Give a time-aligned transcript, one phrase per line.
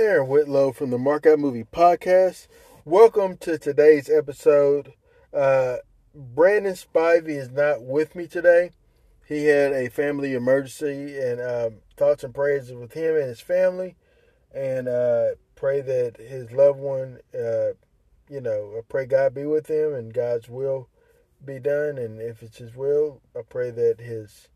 [0.00, 2.46] Aaron Whitlow from the Markout Movie Podcast.
[2.86, 4.94] Welcome to today's episode.
[5.30, 5.76] Uh,
[6.14, 8.70] Brandon Spivey is not with me today.
[9.28, 13.94] He had a family emergency, and um, thoughts and prayers with him and his family.
[14.54, 17.72] And uh, pray that his loved one, uh,
[18.30, 20.88] you know, I pray God be with him and God's will
[21.44, 21.98] be done.
[21.98, 24.48] And if it's His will, I pray that his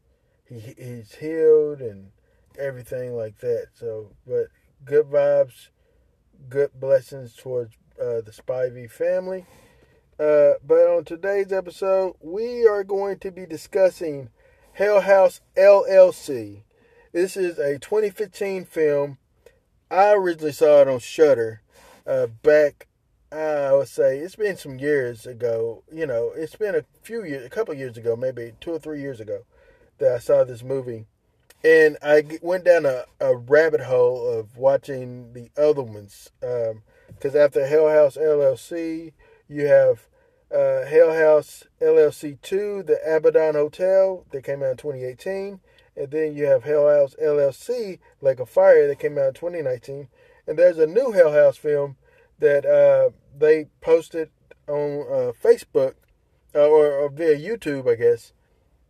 [0.47, 2.13] he he's healed and
[2.59, 3.67] everything like that.
[3.75, 4.47] So, but
[4.85, 5.69] good vibes,
[6.49, 9.47] good blessings towards uh, the Spivey family.
[10.19, 14.31] Uh, but on today's episode, we are going to be discussing
[14.73, 16.63] Hell House LLC.
[17.13, 19.19] This is a 2015 film.
[19.91, 21.63] I originally saw it on Shudder
[22.07, 22.87] uh, back.
[23.33, 25.83] I would say it's been some years ago.
[25.93, 29.01] You know, it's been a few years, a couple years ago, maybe two or three
[29.01, 29.45] years ago,
[29.99, 31.07] that I saw this movie
[31.65, 36.31] and I went down a, a rabbit hole of watching the other ones.
[36.41, 39.13] Because um, after Hell House LLC,
[39.49, 40.07] you have
[40.55, 45.61] uh, Hell House LLC 2, the Abaddon Hotel, that came out in 2018.
[45.97, 50.09] And then you have Hell House LLC, Lake of Fire, that came out in 2019.
[50.47, 51.97] And there's a new Hell House film
[52.41, 54.29] that uh, they posted
[54.69, 55.95] on uh, Facebook
[56.55, 58.35] uh, or, or via YouTube, I guess,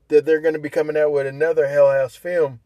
[0.08, 2.60] that they're going to be coming out with another Hell House film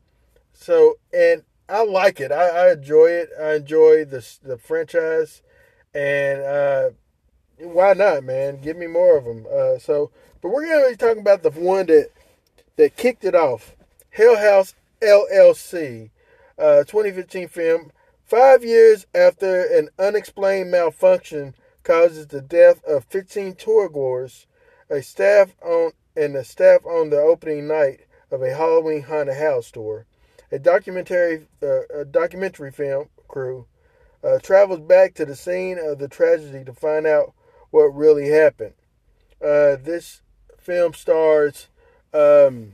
[0.61, 2.33] so, and I like it.
[2.33, 3.31] I, I enjoy it.
[3.41, 5.41] I enjoy the the franchise,
[5.95, 6.91] and uh,
[7.59, 8.61] why not, man?
[8.61, 9.47] Give me more of them.
[9.51, 10.11] Uh, so,
[10.43, 12.11] but we're gonna be talking about the one that
[12.77, 13.77] that kicked it off,
[14.11, 16.11] Hell House LLC,
[16.59, 17.93] uh, 2015 film.
[18.25, 24.47] Five years after an unexplained malfunction causes the death of 15 tourgoers,
[24.91, 29.67] a staff on and the staff on the opening night of a Halloween haunted house
[29.67, 30.07] store
[30.51, 33.67] a documentary uh, a documentary film crew
[34.25, 37.33] uh, travels back to the scene of the tragedy to find out
[37.71, 38.75] what really happened.
[39.41, 40.23] Uh, this
[40.57, 41.69] film stars
[42.13, 42.73] um,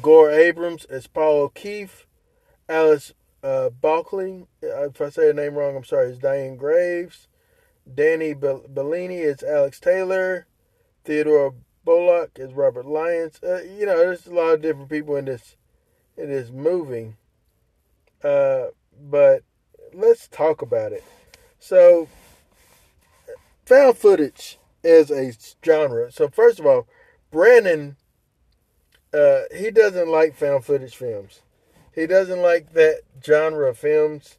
[0.00, 2.06] Gore Abrams as Paul O'Keefe,
[2.68, 3.12] Alice
[3.44, 4.46] uh, Balkley.
[4.62, 6.08] Uh, if I say the name wrong, I'm sorry.
[6.08, 7.28] It's Diane Graves.
[7.92, 10.46] Danny Bellini is Alex Taylor.
[11.04, 11.54] Theodore
[11.84, 13.40] Bullock is Robert Lyons.
[13.42, 15.56] Uh, you know, there's a lot of different people in this
[16.16, 17.16] it is moving.
[18.22, 18.66] Uh,
[19.00, 19.42] but
[19.92, 21.04] let's talk about it.
[21.58, 22.08] So,
[23.64, 25.32] found footage is a
[25.64, 26.12] genre.
[26.12, 26.86] So, first of all,
[27.30, 27.96] Brandon,
[29.12, 31.42] uh, he doesn't like found footage films.
[31.94, 34.38] He doesn't like that genre of films.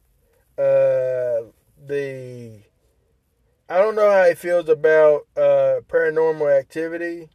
[0.58, 1.50] Uh,
[1.86, 2.62] the
[3.69, 7.29] I don't know how he feels about uh, Paranormal Activity,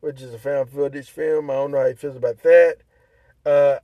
[0.00, 1.50] which is a found footage film.
[1.50, 2.76] I don't know how he feels about that.
[3.44, 3.78] Uh,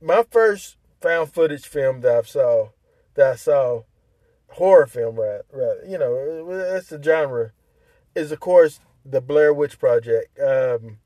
[0.00, 2.68] my first found footage film that I saw,
[3.14, 3.82] that I saw,
[4.48, 5.40] horror film, right?
[5.52, 5.78] Right.
[5.88, 7.52] You know, that's the genre.
[8.14, 10.38] Is of course the Blair Witch Project.
[10.38, 10.98] Um,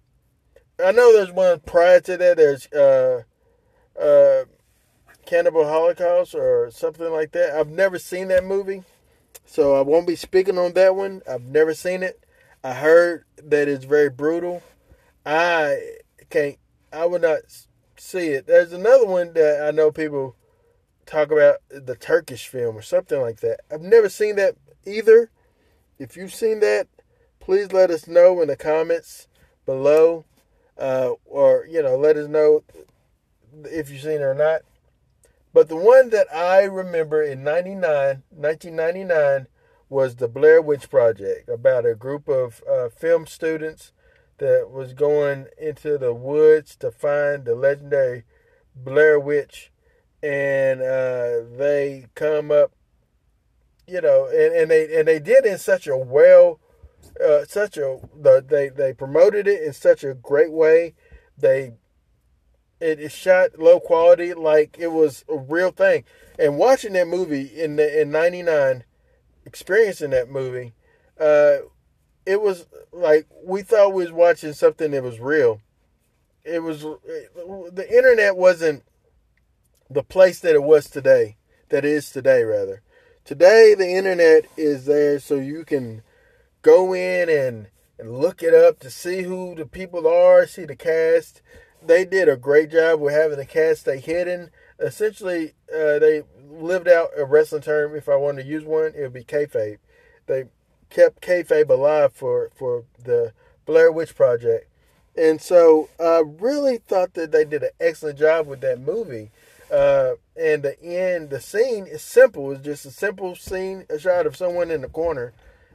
[0.84, 2.36] I know there's one prior to that.
[2.36, 3.22] There's uh,
[4.00, 4.44] uh,
[5.24, 7.54] Cannibal Holocaust or something like that.
[7.56, 8.82] I've never seen that movie,
[9.46, 11.22] so I won't be speaking on that one.
[11.28, 12.22] I've never seen it.
[12.62, 14.62] I heard that it's very brutal.
[15.24, 15.80] I
[16.28, 16.58] can't
[16.92, 17.40] I would not
[17.96, 18.46] see it.
[18.46, 20.36] There's another one that I know people
[21.04, 23.60] talk about the Turkish film or something like that.
[23.70, 25.30] I've never seen that either.
[25.98, 26.88] If you've seen that,
[27.40, 29.28] please let us know in the comments
[29.64, 30.24] below,
[30.78, 32.64] uh, or you know, let us know
[33.64, 34.62] if you've seen it or not.
[35.56, 39.46] But the one that I remember in 99, 1999
[39.88, 43.94] was the Blair Witch Project about a group of uh, film students
[44.36, 48.24] that was going into the woods to find the legendary
[48.74, 49.72] Blair Witch,
[50.22, 52.72] and uh, they come up,
[53.86, 56.60] you know, and, and they and they did in such a well,
[57.18, 60.92] uh, such a the, they they promoted it in such a great way.
[61.38, 61.72] They
[62.80, 66.04] it is shot low quality, like it was a real thing.
[66.38, 68.84] And watching that movie in the in '99,
[69.44, 70.74] experiencing that movie,
[71.18, 71.58] uh,
[72.26, 75.60] it was like we thought we was watching something that was real.
[76.44, 78.84] It was the internet wasn't
[79.88, 81.36] the place that it was today,
[81.70, 82.82] that is today rather.
[83.24, 86.02] Today the internet is there so you can
[86.62, 87.68] go in and
[87.98, 91.40] and look it up to see who the people are, see the cast.
[91.86, 94.50] They did a great job with having the cast stay hidden.
[94.78, 97.94] Essentially, uh, they lived out a wrestling term.
[97.94, 99.78] If I wanted to use one, it would be kayfabe.
[100.26, 100.44] They
[100.90, 103.32] kept kayfabe alive for for the
[103.64, 104.68] Blair Witch Project,
[105.16, 109.30] and so I really thought that they did an excellent job with that movie.
[109.70, 112.52] Uh, and the end, the scene is simple.
[112.52, 115.32] It's just a simple scene, a shot of someone in the corner,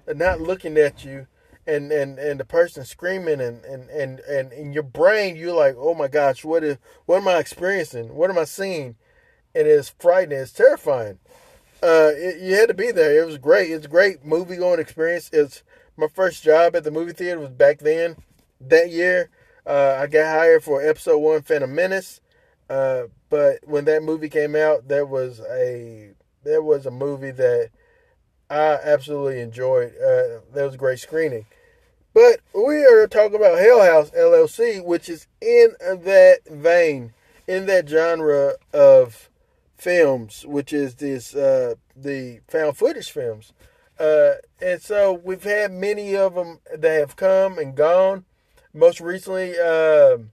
[0.07, 1.27] not looking at you,
[1.71, 5.75] and and and the person screaming, and and and and in your brain, you're like,
[5.77, 8.13] oh my gosh, what is what am I experiencing?
[8.13, 8.95] What am I seeing?
[9.55, 10.39] And it's frightening.
[10.39, 11.19] It's terrifying.
[11.83, 13.21] Uh, it, you had to be there.
[13.21, 13.71] It was great.
[13.71, 15.29] It's a great movie going experience.
[15.33, 15.63] It's
[15.97, 18.17] my first job at the movie theater was back then.
[18.59, 19.29] That year,
[19.65, 22.21] uh, I got hired for episode one, Phantom Menace.
[22.69, 26.11] Uh, but when that movie came out, there was a
[26.43, 27.69] there was a movie that
[28.49, 29.93] I absolutely enjoyed.
[29.95, 31.45] Uh, that was a great screening.
[32.13, 37.13] But we are talking about Hell House LLC, which is in that vein,
[37.47, 39.29] in that genre of
[39.77, 43.53] films, which is this uh, the found footage films.
[43.97, 48.25] Uh, and so we've had many of them that have come and gone.
[48.73, 50.31] Most recently, um,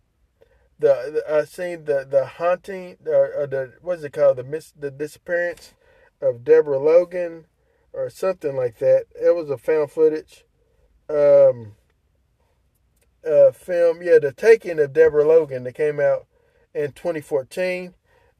[0.80, 4.72] the, the I seen the the haunting or, or the what's it called the miss
[4.72, 5.74] the disappearance
[6.20, 7.46] of Deborah Logan
[7.92, 9.04] or something like that.
[9.14, 10.44] It was a found footage
[11.08, 11.72] um
[13.26, 14.02] uh film.
[14.02, 16.26] Yeah, the taking of Deborah Logan that came out
[16.74, 17.94] in 2014.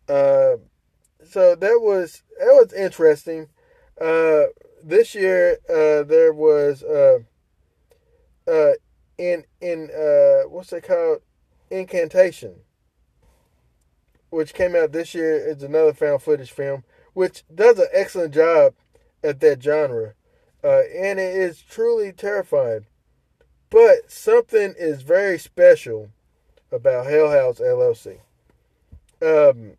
[0.09, 0.57] Uh,
[1.25, 3.49] so that was that was interesting.
[4.01, 4.45] Uh,
[4.83, 7.19] this year uh, there was uh,
[8.47, 8.73] uh,
[9.19, 9.89] in in
[10.49, 11.21] what's it called
[11.71, 12.61] Incantation,
[14.31, 15.37] which came out this year.
[15.37, 18.75] It's another found footage film, which does an excellent job
[19.23, 20.15] at that genre.
[20.63, 22.87] Uh, and it is truly terrifying.
[23.71, 26.11] But something is very special
[26.73, 28.21] about Hell House LLC.
[29.21, 29.77] Um,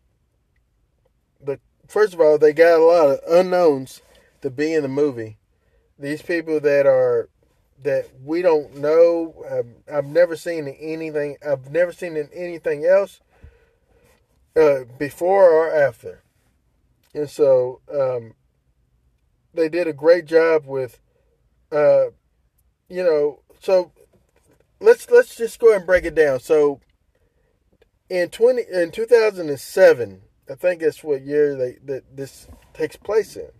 [1.40, 4.00] the first of all, they got a lot of unknowns
[4.42, 5.38] to be in the movie.
[5.98, 7.28] These people that are
[7.82, 9.34] that we don't know.
[9.50, 11.36] I've, I've never seen anything.
[11.46, 13.20] I've never seen in anything else
[14.56, 16.22] uh, before or after.
[17.14, 18.34] And so um,
[19.54, 21.00] they did a great job with,
[21.72, 22.06] uh,
[22.88, 23.40] you know.
[23.60, 23.92] So
[24.80, 26.40] let's let's just go ahead and break it down.
[26.40, 26.80] So
[28.08, 32.48] in twenty in two thousand and seven, I think that's what year they that this
[32.74, 33.50] takes place in.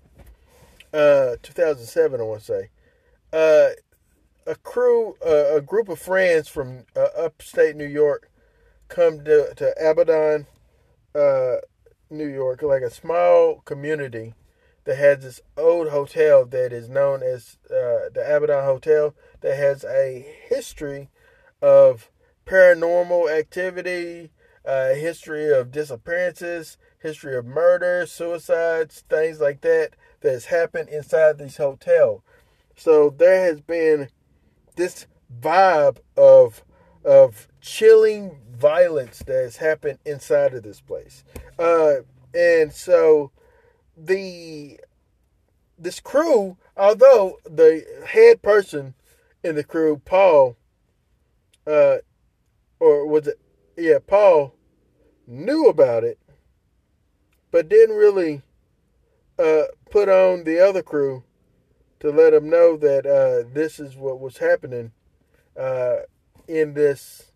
[0.93, 2.71] Uh, two thousand seven, I want to say.
[3.33, 3.71] Uh,
[4.47, 8.31] a crew, uh, a group of friends from uh, upstate New York
[8.89, 10.47] come to, to Abaddon,
[11.15, 11.57] uh,
[12.11, 14.35] New York, like a small community
[14.85, 19.85] that has this old hotel that is known as uh, the Abaddon Hotel that has
[19.85, 21.11] a history
[21.63, 22.11] of
[22.47, 24.31] paranormal activity,
[24.65, 29.91] a history of disappearances, history of murder, suicides, things like that
[30.21, 32.23] that has happened inside this hotel.
[32.77, 34.09] So there has been
[34.77, 35.07] this
[35.41, 36.65] vibe of
[37.05, 41.25] of chilling violence that has happened inside of this place.
[41.59, 41.97] Uh,
[42.35, 43.31] and so
[44.07, 44.79] the
[45.79, 48.95] this crew, although the head person
[49.43, 50.57] in the crew, Paul,
[51.67, 51.99] uh,
[52.79, 53.41] or was it,
[53.77, 54.55] yeah, Paul,
[55.27, 56.19] knew about it,
[57.51, 58.43] but didn't really
[59.39, 61.25] uh, put on the other crew
[62.01, 64.93] to let them know that uh, this is what was happening
[65.59, 65.97] uh,
[66.47, 67.33] in this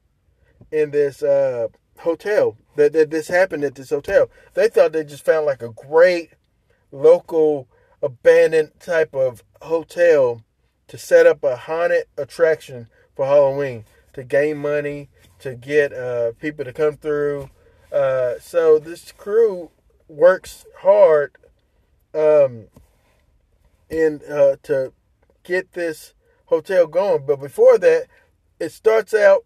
[0.71, 1.69] in this uh,
[1.99, 2.57] hotel.
[2.77, 4.29] That, that this happened at this hotel.
[4.55, 6.31] They thought they just found like a great
[6.95, 7.69] local
[8.03, 10.43] abandoned type of hotel
[10.87, 15.09] to set up a haunted attraction for Halloween to gain money
[15.41, 17.51] to get uh, people to come through.
[17.93, 19.71] Uh, so this crew
[20.09, 21.33] works hard
[22.15, 22.67] um,
[23.91, 24.93] in uh, to
[25.43, 26.15] get this
[26.47, 27.27] hotel going.
[27.27, 28.07] But before that,
[28.61, 29.45] it starts out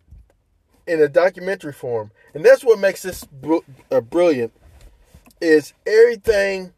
[0.87, 3.59] in a documentary form, and that's what makes this br-
[3.91, 4.53] uh, brilliant.
[5.41, 6.73] Is everything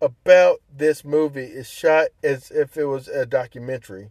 [0.00, 4.10] about this movie is shot as if it was a documentary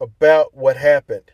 [0.00, 1.30] about what happened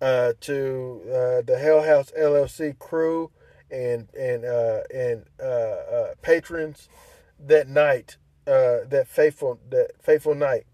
[0.00, 3.30] uh, to uh, the Hell House LLC crew
[3.70, 6.88] and and uh, and uh, uh, patrons
[7.38, 10.64] that night uh, that faithful that faithful night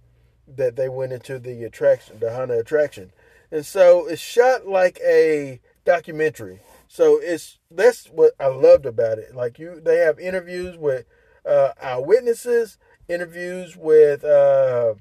[0.47, 3.13] that they went into the attraction, the haunted attraction,
[3.51, 6.61] and so it's shot like a documentary.
[6.87, 9.35] So it's that's what I loved about it.
[9.35, 11.07] Like you, they have interviews with
[11.47, 14.95] uh, eyewitnesses, interviews with uh,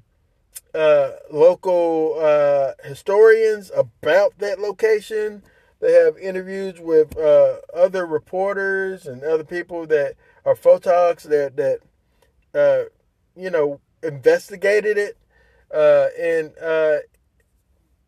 [0.74, 5.42] uh, local uh, historians about that location.
[5.80, 11.80] They have interviews with uh, other reporters and other people that are photogs that that
[12.54, 12.84] uh,
[13.36, 15.16] you know, investigated it,
[15.72, 16.98] uh, and uh,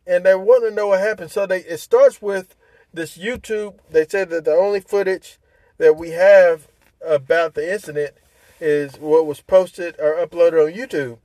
[0.05, 1.31] and they want to know what happened.
[1.31, 2.55] So they it starts with
[2.93, 3.79] this YouTube.
[3.91, 5.37] They said that the only footage
[5.77, 6.67] that we have
[7.05, 8.15] about the incident
[8.59, 11.19] is what was posted or uploaded on YouTube.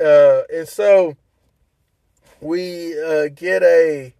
[0.00, 1.16] Uh, and so
[2.40, 4.14] we uh, get a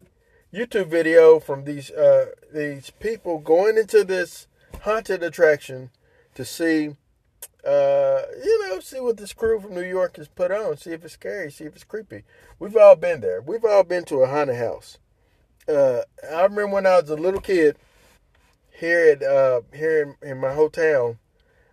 [0.53, 4.47] YouTube video from these uh, these people going into this
[4.83, 5.91] haunted attraction
[6.35, 6.91] to see,
[7.67, 11.05] uh, you know, see what this crew from New York has put on, see if
[11.05, 12.23] it's scary, see if it's creepy.
[12.59, 13.41] We've all been there.
[13.41, 14.99] We've all been to a haunted house.
[15.69, 17.77] Uh, I remember when I was a little kid
[18.71, 21.19] here at uh, here in, in my hometown.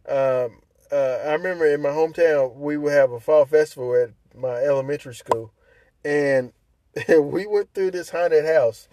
[0.07, 4.55] Um, uh, I remember in my hometown we would have a fall festival at my
[4.55, 5.53] elementary school,
[6.03, 6.51] and
[7.07, 8.87] we went through this haunted house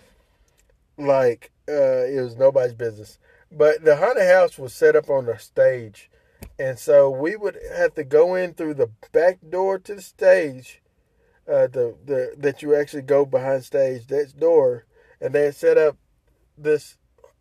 [0.96, 3.18] like uh, it was nobody's business.
[3.50, 6.10] But the haunted house was set up on a stage,
[6.58, 10.82] and so we would have to go in through the back door to the stage,
[11.48, 14.06] uh, the the that you actually go behind stage.
[14.08, 14.84] That door,
[15.20, 15.96] and they set up
[16.56, 16.96] this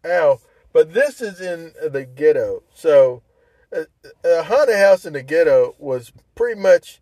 [0.06, 0.42] owl.
[0.72, 3.24] But this is in the ghetto, so
[3.72, 3.86] a,
[4.24, 7.02] a haunted house in the ghetto was pretty much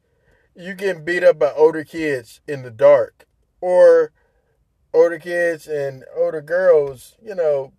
[0.56, 3.26] you getting beat up by older kids in the dark
[3.62, 4.12] or
[4.94, 7.74] older kids and older girls, you know,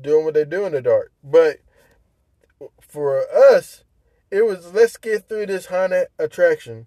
[0.00, 1.12] doing what they do in the dark.
[1.22, 1.58] But
[2.80, 3.84] for us,
[4.30, 6.86] it was let's get through this haunted attraction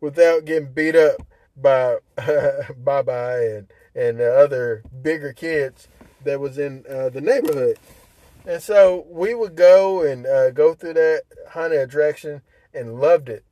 [0.00, 1.16] without getting beat up
[1.56, 1.98] by
[2.76, 5.88] Bye Bye and and the other bigger kids
[6.24, 7.78] that was in uh, the neighborhood.
[8.46, 13.44] And so we would go and uh, go through that haunted attraction and loved it.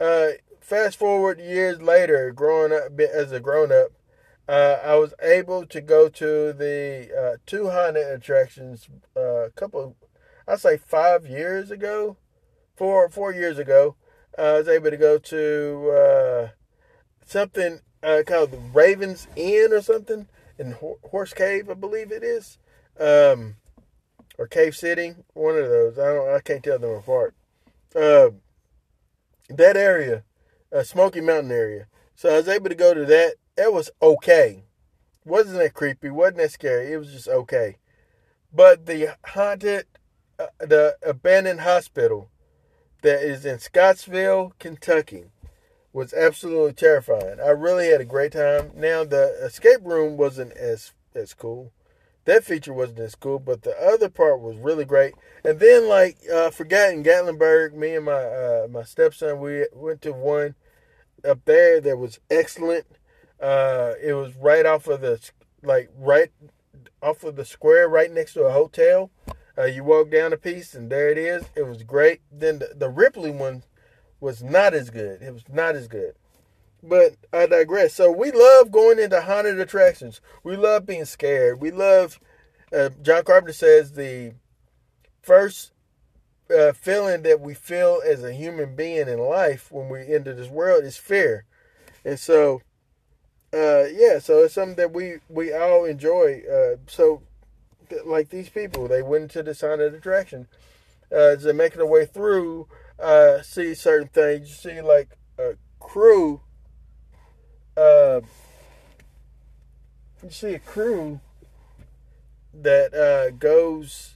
[0.00, 3.92] Uh, fast forward years later, growing up as a grown up,
[4.48, 9.96] uh, I was able to go to the uh, two haunted attractions uh, a couple,
[10.48, 12.16] I'd say five years ago,
[12.76, 13.96] four four years ago.
[14.36, 16.48] I was able to go to uh,
[17.24, 20.26] something uh, called the Ravens Inn or something
[20.58, 22.58] in Horse Cave, I believe it is,
[22.98, 23.56] um,
[24.38, 25.98] or Cave City, one of those.
[25.98, 27.34] I don't, I can't tell them apart.
[27.94, 28.30] Uh,
[29.48, 30.24] that area,
[30.72, 31.86] uh, Smoky Mountain area.
[32.14, 33.34] So I was able to go to that.
[33.56, 34.64] It was okay.
[35.24, 36.10] Wasn't that creepy?
[36.10, 36.92] Wasn't that scary?
[36.92, 37.76] It was just okay.
[38.52, 39.86] But the haunted,
[40.38, 42.30] uh, the abandoned hospital
[43.02, 45.24] that is in Scottsville, Kentucky,
[45.92, 47.38] was absolutely terrifying.
[47.40, 48.72] I really had a great time.
[48.74, 51.72] Now the escape room wasn't as as cool.
[52.24, 55.14] That feature wasn't as cool, but the other part was really great.
[55.44, 60.12] And then, like, uh, forgotten Gatlinburg, me and my uh, my stepson, we went to
[60.12, 60.54] one
[61.24, 62.86] up there that was excellent.
[63.40, 65.20] Uh, it was right off of the
[65.62, 66.30] like right
[67.02, 69.10] off of the square, right next to a hotel.
[69.56, 71.44] Uh, you walk down a piece, and there it is.
[71.54, 72.22] It was great.
[72.32, 73.62] Then the, the Ripley one
[74.18, 75.22] was not as good.
[75.22, 76.14] It was not as good.
[76.86, 77.94] But I digress.
[77.94, 80.20] So we love going into haunted attractions.
[80.42, 81.60] We love being scared.
[81.60, 82.20] We love.
[82.72, 84.34] Uh, John Carpenter says the
[85.22, 85.72] first
[86.54, 90.48] uh, feeling that we feel as a human being in life when we enter this
[90.48, 91.44] world is fear,
[92.04, 92.60] and so
[93.54, 96.42] uh, yeah, so it's something that we we all enjoy.
[96.50, 97.22] Uh, so
[98.04, 100.48] like these people, they went into this haunted attraction.
[101.12, 102.66] Uh, as they're making their way through,
[102.98, 104.48] uh, see certain things.
[104.48, 106.40] You see like a crew.
[107.76, 108.20] Uh,
[110.22, 111.20] you see a crew
[112.52, 114.14] that uh, goes,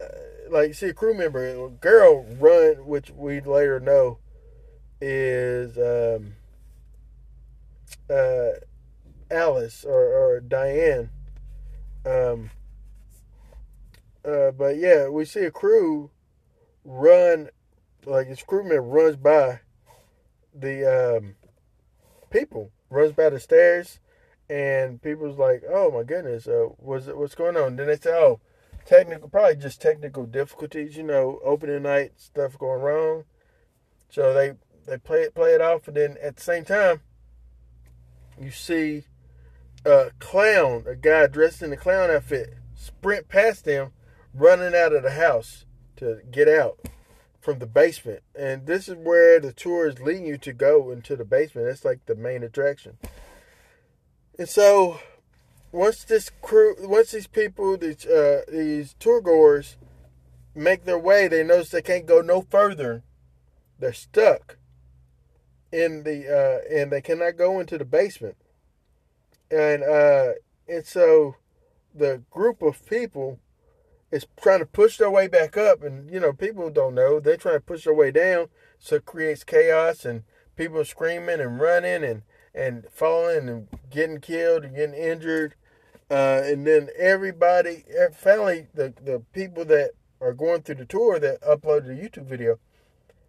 [0.00, 0.06] uh,
[0.50, 4.18] like you see a crew member, a girl run, which we later know
[5.00, 6.34] is um,
[8.08, 8.50] uh,
[9.30, 11.10] Alice or, or Diane.
[12.06, 12.50] Um,
[14.24, 16.10] uh, but yeah, we see a crew
[16.84, 17.50] run
[18.06, 19.60] like his crewman runs by
[20.54, 21.34] the um,
[22.30, 23.98] people, runs by the stairs,
[24.48, 28.40] and people's like, "Oh my goodness, uh, what's what's going on?" Then they say, "Oh,
[28.84, 30.96] technical, probably just technical difficulties.
[30.96, 33.24] You know, opening night stuff going wrong."
[34.08, 34.54] So they
[34.86, 37.02] they play it play it off, and then at the same time,
[38.40, 39.04] you see
[39.84, 43.92] a clown, a guy dressed in a clown outfit, sprint past them,
[44.34, 45.64] running out of the house
[45.96, 46.78] to get out
[47.40, 48.22] from the basement.
[48.38, 51.68] And this is where the tour is leading you to go into the basement.
[51.68, 52.98] It's like the main attraction.
[54.38, 55.00] And so
[55.72, 59.76] once this crew, once these people, these uh, these tour goers
[60.54, 63.02] make their way, they notice they can't go no further.
[63.78, 64.58] They're stuck
[65.72, 68.36] in the uh, and they cannot go into the basement.
[69.50, 70.32] And uh,
[70.68, 71.36] and so
[71.94, 73.38] the group of people
[74.10, 77.20] is trying to push their way back up, and you know people don't know.
[77.20, 78.48] They're trying to push their way down,
[78.78, 80.24] so it creates chaos and
[80.56, 82.22] people screaming and running and
[82.54, 85.54] and falling and getting killed and getting injured,
[86.10, 91.20] Uh, and then everybody, er, finally, the, the people that are going through the tour
[91.20, 92.58] that uploaded the YouTube video,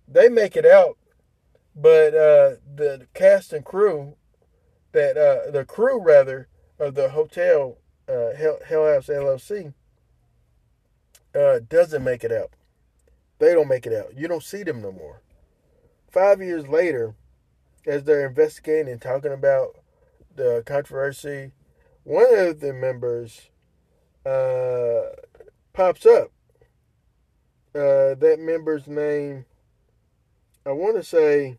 [0.07, 0.97] they make it out.
[1.75, 4.15] But uh, the cast and crew,
[4.93, 6.47] that uh, the crew rather
[6.79, 7.77] of the hotel
[8.09, 9.73] uh, Hell, Hell House LLC,
[11.35, 12.51] uh, doesn't make it out.
[13.39, 14.17] They don't make it out.
[14.17, 15.21] You don't see them no more.
[16.11, 17.15] Five years later,
[17.87, 19.77] as they're investigating and talking about
[20.35, 21.51] the controversy,
[22.03, 23.49] one of the members
[24.25, 25.15] uh,
[25.73, 26.31] pops up.
[27.73, 29.45] Uh, that member's name,
[30.65, 31.57] I want to say,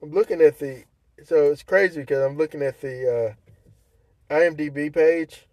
[0.00, 0.84] I'm looking at the,
[1.24, 3.34] so it's crazy because I'm looking at the
[4.30, 5.45] uh, IMDb page,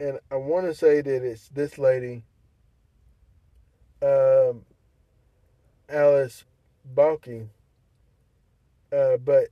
[0.00, 2.24] and I want to say that it's this lady,
[4.02, 4.64] um,
[5.90, 6.44] Alice
[6.86, 7.50] Balky,
[8.90, 9.48] uh, but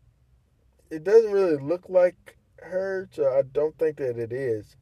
[0.90, 4.75] it doesn't really look like her, so I don't think that it is.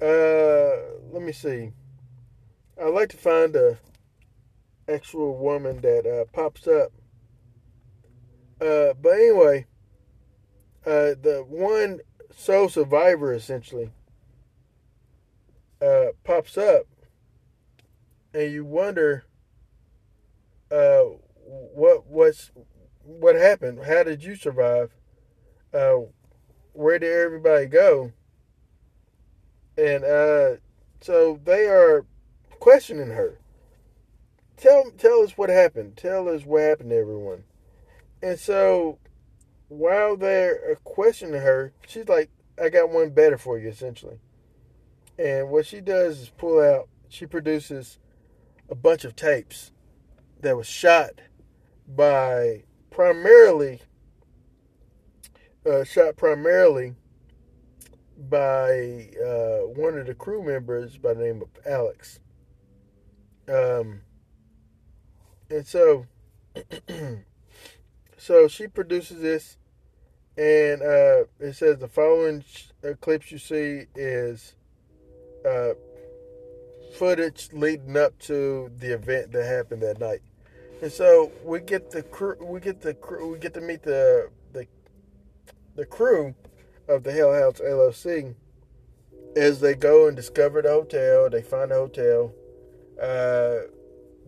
[0.00, 1.72] Uh, let me see.
[2.80, 3.78] I'd like to find a
[4.88, 6.92] actual woman that uh, pops up.
[8.60, 9.66] Uh, but anyway,
[10.86, 12.00] uh, the one
[12.30, 13.90] sole survivor essentially
[15.80, 16.86] uh, pops up,
[18.34, 19.24] and you wonder
[20.70, 21.04] uh,
[21.44, 22.50] what what's
[23.02, 23.80] what happened.
[23.84, 24.90] How did you survive?
[25.72, 26.00] Uh,
[26.72, 28.12] where did everybody go?
[29.76, 30.56] And uh,
[31.00, 32.04] so they are
[32.58, 33.38] questioning her.
[34.56, 35.96] Tell tell us what happened.
[35.96, 37.44] Tell us what happened to everyone.
[38.22, 38.98] And so
[39.68, 42.28] while they're questioning her, she's like,
[42.60, 44.18] I got one better for you, essentially.
[45.20, 47.98] And what she does is pull out, she produces
[48.70, 49.70] a bunch of tapes
[50.40, 51.20] that was shot
[51.86, 53.82] by primarily
[55.66, 56.94] uh, shot primarily
[58.16, 62.20] by uh, one of the crew members by the name of Alex.
[63.46, 64.00] Um,
[65.50, 66.06] and so,
[68.16, 69.58] so she produces this,
[70.38, 72.42] and uh, it says the following
[72.82, 74.54] uh, clips you see is
[75.48, 75.74] uh,
[76.94, 80.22] footage leading up to the event that happened that night.
[80.82, 84.30] And so we get the crew, we get the crew, we get to meet the
[84.52, 84.66] the
[85.76, 86.34] the crew
[86.88, 88.34] of the Hell House LLC
[89.36, 91.28] as they go and discover the hotel.
[91.30, 92.32] They find the hotel.
[93.00, 93.68] Uh,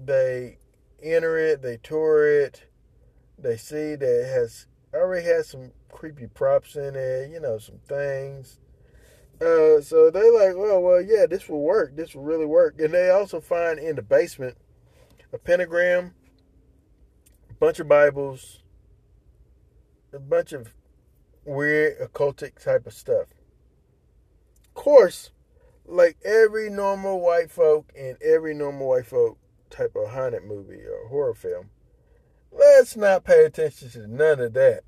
[0.05, 0.59] they
[1.03, 1.62] enter it.
[1.62, 2.64] They tour it.
[3.38, 7.31] They see that it has already has some creepy props in it.
[7.31, 8.59] You know, some things.
[9.42, 11.96] Uh, so they like, well, well, yeah, this will work.
[11.96, 12.78] This will really work.
[12.78, 14.57] And they also find in the basement
[15.33, 16.14] a pentagram
[17.50, 18.61] a bunch of Bibles,
[20.12, 20.74] a bunch of
[21.44, 23.26] weird occultic type of stuff.
[24.64, 25.33] Of course,
[25.87, 29.38] like every normal white folk and every normal white folk
[29.70, 31.70] type of haunted movie or horror film,
[32.52, 34.83] let's not pay attention to none of that.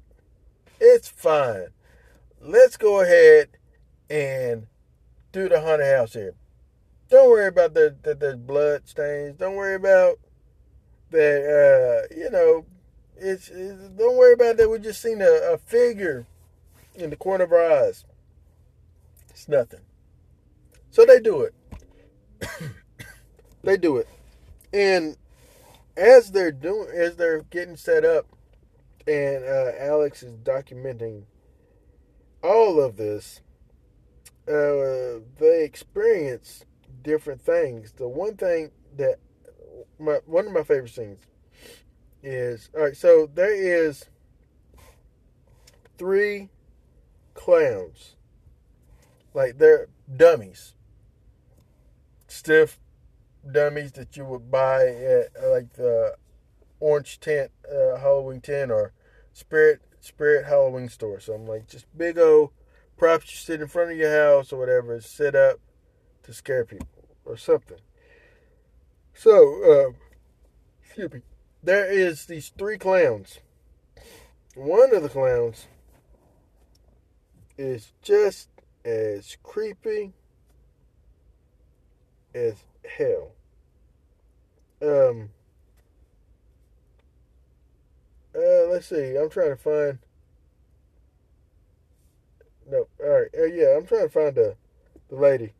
[0.79, 1.69] It's fine.
[2.41, 3.49] Let's go ahead
[4.15, 4.67] and
[5.33, 6.35] do the haunted house here.
[7.11, 9.37] Don't worry about that the, there's blood stains.
[9.37, 10.19] Don't worry about
[11.11, 12.65] that uh, you know,
[13.17, 14.71] it's, it's, don't worry about that.
[14.71, 16.27] We just seen a, a figure
[16.95, 18.05] in the corner of our eyes.
[19.31, 19.81] It's nothing.
[20.91, 21.55] So they do it.
[23.63, 24.09] they do it,
[24.73, 25.17] and
[25.97, 28.27] as they're doing, as they're getting set up,
[29.07, 31.25] and uh, Alex is documenting
[32.43, 33.41] all of this,
[34.49, 36.65] uh, they experience
[37.03, 37.93] different things.
[37.93, 39.19] The one thing that
[39.99, 41.21] my one of my favorite scenes
[42.23, 42.97] is all right.
[42.97, 44.07] So there is
[45.97, 46.51] three
[47.35, 48.17] clowns,
[49.33, 50.75] like they're dummies,
[52.27, 52.79] stiff
[53.51, 56.17] dummies that you would buy at like the
[56.81, 58.93] orange tent, uh, Halloween tent, or
[59.33, 61.21] Spirit Spirit Halloween store.
[61.21, 62.51] So I'm like just big old
[62.97, 65.59] props you sit in front of your house or whatever, set up
[66.23, 66.89] to scare people
[67.25, 67.79] or something.
[69.15, 69.93] So, uh,
[70.83, 71.21] excuse me.
[71.63, 73.39] There is these three clowns.
[74.55, 75.67] One of the clowns
[77.57, 78.49] is just
[78.85, 80.13] as creepy
[82.35, 82.55] as
[82.99, 83.33] hell.
[84.83, 85.31] Um.
[88.37, 89.17] Uh, let's see.
[89.17, 89.99] I'm trying to find.
[92.71, 93.29] No, all right.
[93.39, 94.57] Uh, yeah, I'm trying to find the
[95.09, 95.53] the lady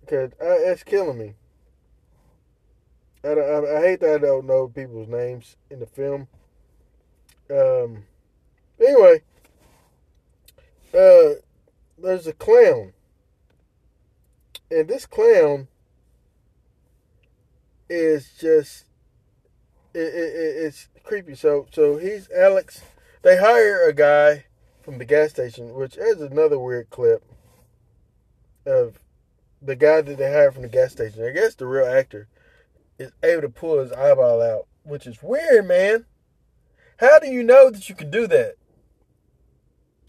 [0.00, 1.34] because uh, it's killing me.
[3.22, 6.28] I, I, I, hate that I don't know people's names in the film.
[7.50, 8.04] Um.
[8.80, 9.22] Anyway,
[10.94, 11.34] uh,
[11.98, 12.94] there's a clown
[14.70, 15.68] and this clown
[17.88, 18.84] is just
[19.92, 20.32] it, it,
[20.64, 21.34] it's creepy.
[21.34, 22.82] So so he's Alex.
[23.22, 24.44] They hire a guy
[24.82, 27.22] from the gas station, which is another weird clip
[28.66, 28.98] of
[29.62, 31.24] the guy that they hired from the gas station.
[31.24, 32.28] I guess the real actor
[32.98, 36.06] is able to pull his eyeball out, which is weird, man.
[36.98, 38.56] How do you know that you can do that?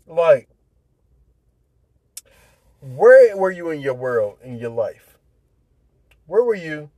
[0.08, 0.50] Like,
[2.82, 5.18] where were you in your world, in your life?
[6.26, 6.90] Where were you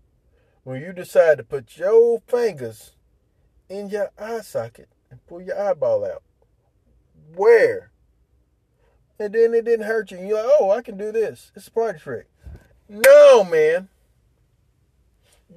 [0.64, 2.96] when you decided to put your fingers
[3.70, 6.24] in your eye socket and pull your eyeball out?
[7.36, 7.92] Where?
[9.20, 10.18] And then it didn't hurt you.
[10.18, 11.52] You're like, oh, I can do this.
[11.56, 12.28] It's a party trick.
[12.90, 13.90] No, man.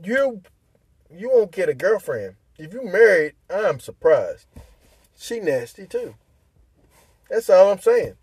[0.03, 0.43] You
[1.11, 2.37] you won't get a girlfriend.
[2.59, 4.47] If you married, I'm surprised.
[5.19, 6.15] She nasty too.
[7.31, 8.15] That's all I'm saying.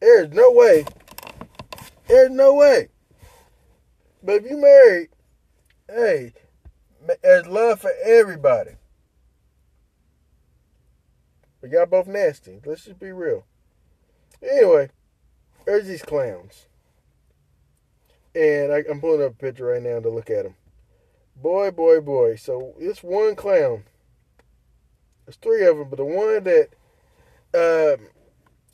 [0.00, 0.86] There's no way.
[2.06, 2.88] There's no way.
[4.22, 5.08] But if you married,
[5.88, 6.32] hey,
[7.22, 8.72] there's love for everybody.
[11.60, 12.60] But y'all both nasty.
[12.64, 13.44] Let's just be real.
[14.42, 14.90] Anyway,
[15.66, 16.66] there's these clowns.
[18.34, 20.54] And I, am pulling up a picture right now to look at them.
[21.34, 22.36] Boy, boy, boy.
[22.36, 23.84] So it's one clown.
[25.26, 26.68] There's three of them, but the one that,
[27.54, 28.06] um,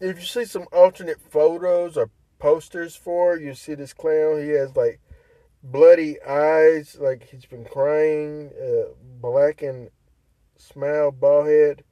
[0.00, 4.42] if you see some alternate photos or posters for, you see this clown.
[4.42, 5.00] He has like
[5.62, 9.88] bloody eyes, like he's been crying, uh, black and
[10.58, 11.84] smile, bald head,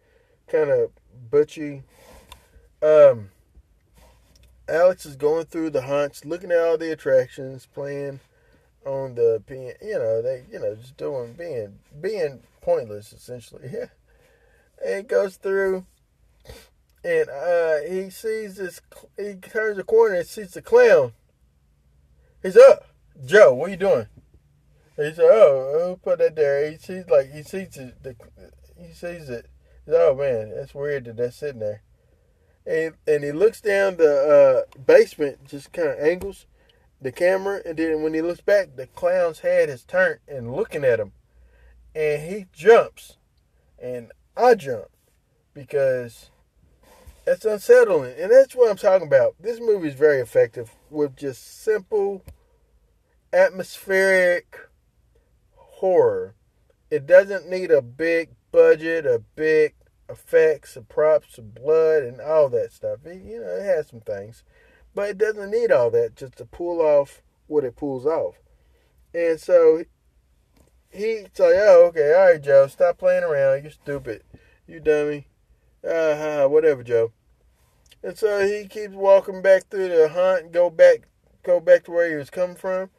[0.53, 0.91] kind of
[1.31, 1.83] butchy.
[2.83, 3.31] Um,
[4.69, 8.21] Alex is going through the hunts, looking at all the attractions, playing
[8.85, 9.75] on the piano.
[9.83, 13.71] You know, they, you know, just doing being being pointless essentially.
[13.73, 13.87] Yeah,
[14.87, 15.87] and goes through,
[17.03, 18.81] and uh, he sees this.
[19.17, 21.13] He turns the corner and sees the clown.
[22.43, 22.85] He's up,
[23.25, 23.55] Joe.
[23.55, 24.07] What are you doing?
[24.97, 28.17] he said, "Oh, who put that there?" He sees like he sees the, the
[28.77, 29.47] he sees it.
[29.89, 31.83] Oh man, that's weird that that's sitting there
[32.67, 36.47] and and he looks down the uh, basement, just kind of angles
[37.01, 40.85] the camera, and then when he looks back, the clown's head is turned and looking
[40.85, 41.13] at him,
[41.95, 43.17] and he jumps,
[43.77, 44.87] and I jump
[45.53, 46.31] because
[47.25, 49.35] that's unsettling, and that's what I'm talking about.
[49.41, 52.23] This movie is very effective with just simple,
[53.33, 54.57] atmospheric
[55.57, 56.37] horror.
[56.89, 59.75] It doesn't need a big budget, a big
[60.09, 63.01] effects, the props, the blood, and all that stuff.
[63.05, 64.45] It, you know, it has some things,
[64.95, 68.37] but it doesn't need all that just to pull off what it pulls off.
[69.15, 69.85] And so
[70.91, 73.63] he's like, "Oh, okay, all right, Joe, stop playing around.
[73.63, 74.23] You're stupid,
[74.67, 75.27] you dummy.
[75.83, 77.13] Uh, whatever, Joe."
[78.03, 81.09] And so he keeps walking back through the hunt, go back,
[81.43, 82.91] go back to where he was coming from.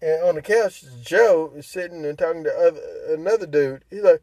[0.00, 3.84] And on the couch, Joe is sitting and talking to other another dude.
[3.90, 4.22] He's like,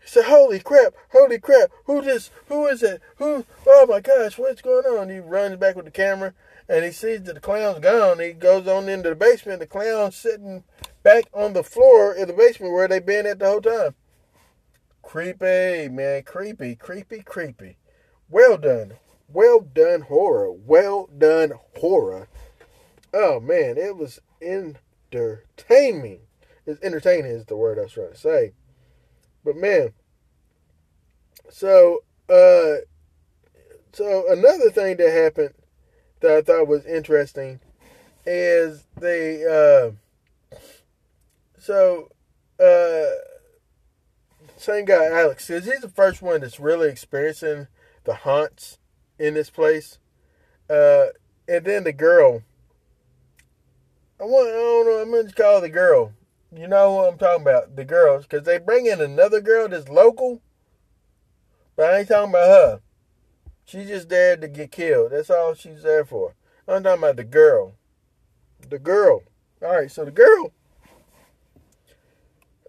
[0.00, 3.00] he said, Holy crap, holy crap, who this, who is it?
[3.16, 5.08] Who, oh my gosh, what's going on?
[5.08, 6.34] He runs back with the camera
[6.68, 8.20] and he sees that the clown's gone.
[8.20, 9.60] He goes on into the basement.
[9.60, 10.64] The clown's sitting
[11.02, 13.94] back on the floor in the basement where they've been at the whole time.
[15.02, 17.78] Creepy, man, creepy, creepy, creepy.
[18.28, 18.94] Well done.
[19.28, 20.52] Well done horror.
[20.52, 22.28] Well done horror.
[23.14, 26.20] Oh man, it was entertaining.
[26.66, 28.52] It's entertaining is the word I was trying to say.
[29.48, 29.94] But man,
[31.48, 32.84] so uh,
[33.94, 35.54] so another thing that happened
[36.20, 37.60] that I thought was interesting
[38.26, 39.94] is the
[40.52, 40.58] uh,
[41.58, 42.10] so
[42.62, 43.06] uh,
[44.58, 47.68] same guy Alex says he's the first one that's really experiencing
[48.04, 48.76] the haunts
[49.18, 49.98] in this place.
[50.68, 51.06] Uh,
[51.48, 52.42] and then the girl.
[54.20, 56.12] I want I don't know, I'm gonna call the girl.
[56.54, 57.76] You know what I'm talking about?
[57.76, 60.40] The girls, because they bring in another girl that's local,
[61.76, 62.80] but I ain't talking about her.
[63.66, 65.12] She's just there to get killed.
[65.12, 66.34] That's all she's there for.
[66.66, 67.74] I'm talking about the girl.
[68.68, 69.22] The girl.
[69.60, 70.52] All right, so the girl,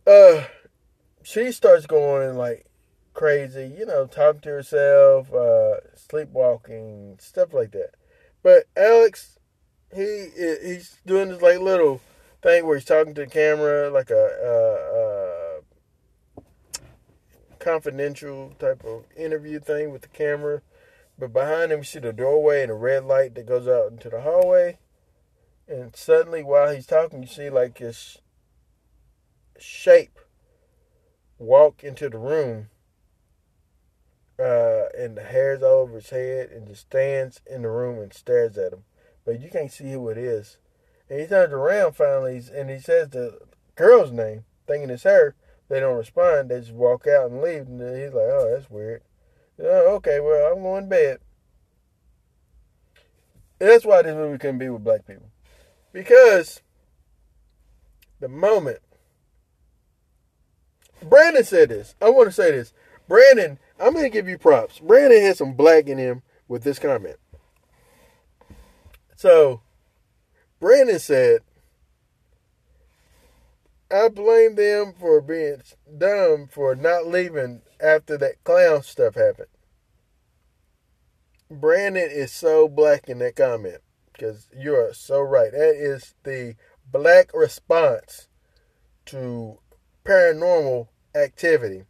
[0.06, 0.46] uh,
[1.24, 2.66] she starts going like
[3.14, 7.92] crazy, you know, talking to herself, uh, sleepwalking, stuff like that.
[8.42, 9.38] But Alex,
[9.94, 12.02] he he's doing this like little
[12.42, 14.60] thing where he's talking to the camera, like a,
[17.60, 20.62] confidential type of interview thing with the camera.
[21.18, 24.10] But behind him, you see the doorway and a red light that goes out into
[24.10, 24.80] the hallway.
[25.68, 28.18] And suddenly, while he's talking, you see like this
[29.60, 30.18] shape
[31.38, 32.70] walk into the room.
[34.40, 38.14] Uh, and the hair's all over his head and just stands in the room and
[38.14, 38.84] stares at him.
[39.26, 40.58] But you can't see who it is
[41.10, 43.40] And he turns around finally and he says the
[43.76, 45.36] girl's name, thinking it's her.
[45.70, 46.50] They don't respond.
[46.50, 47.68] They just walk out and leave.
[47.68, 49.04] And he's like, oh, that's weird.
[49.60, 51.20] Oh, okay, well, I'm going to bed.
[53.60, 55.30] That's why this movie couldn't be with black people.
[55.92, 56.62] Because
[58.20, 58.80] the moment
[61.02, 62.74] Brandon said this, I want to say this.
[63.08, 64.80] Brandon, I'm going to give you props.
[64.80, 67.18] Brandon had some black in him with this comment.
[69.16, 69.62] So,
[70.60, 71.42] Brandon said,
[73.92, 75.62] I blame them for being
[75.98, 79.48] dumb for not leaving after that clown stuff happened.
[81.50, 83.80] Brandon is so black in that comment
[84.12, 85.52] because you are so right.
[85.52, 86.56] That is the
[86.92, 88.28] black response
[89.06, 89.58] to
[90.06, 91.86] paranormal activity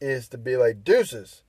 [0.00, 1.42] is to be like deuces.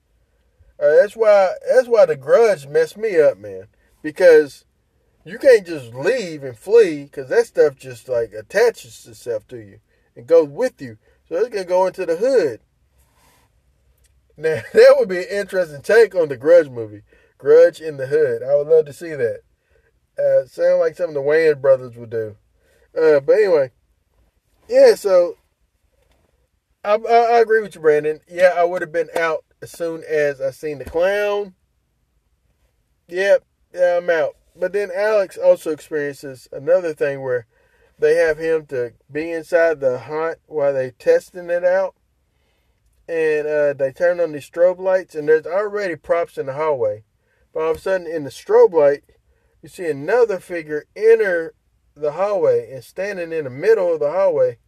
[0.78, 3.68] Uh, that's why that's why the grudge messed me up, man.
[4.02, 4.66] Because
[5.24, 9.80] you can't just leave and flee because that stuff just like attaches itself to you
[10.14, 10.98] and goes with you.
[11.28, 12.60] So it's gonna go into the hood.
[14.36, 17.02] Now that would be an interesting take on the Grudge movie.
[17.38, 18.42] Grudge in the Hood.
[18.42, 19.40] I would love to see that.
[20.18, 22.36] Uh, sound like something the Wayans brothers would do.
[22.96, 23.70] Uh, but anyway,
[24.68, 24.94] yeah.
[24.94, 25.36] So
[26.84, 28.20] I, I, I agree with you, Brandon.
[28.28, 31.54] Yeah, I would have been out as soon as I seen the clown.
[33.08, 34.36] Yep, yeah, I'm out.
[34.56, 37.46] But then Alex also experiences another thing where
[37.98, 41.94] they have him to be inside the haunt while they testing it out.
[43.08, 47.04] And uh, they turn on these strobe lights, and there's already props in the hallway.
[47.52, 49.04] But all of a sudden, in the strobe light,
[49.62, 51.54] you see another figure enter
[51.96, 54.58] the hallway and standing in the middle of the hallway,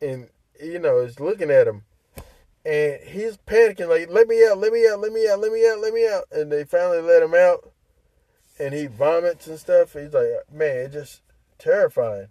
[0.00, 0.28] and
[0.60, 1.84] you know is looking at him,
[2.64, 4.58] and he's panicking like, "Let me out!
[4.58, 5.00] Let me out!
[5.00, 5.40] Let me out!
[5.40, 5.80] Let me out!
[5.80, 7.72] Let me out!" And they finally let him out,
[8.58, 9.92] and he vomits and stuff.
[9.92, 11.22] He's like, "Man, it's just
[11.58, 12.28] terrifying."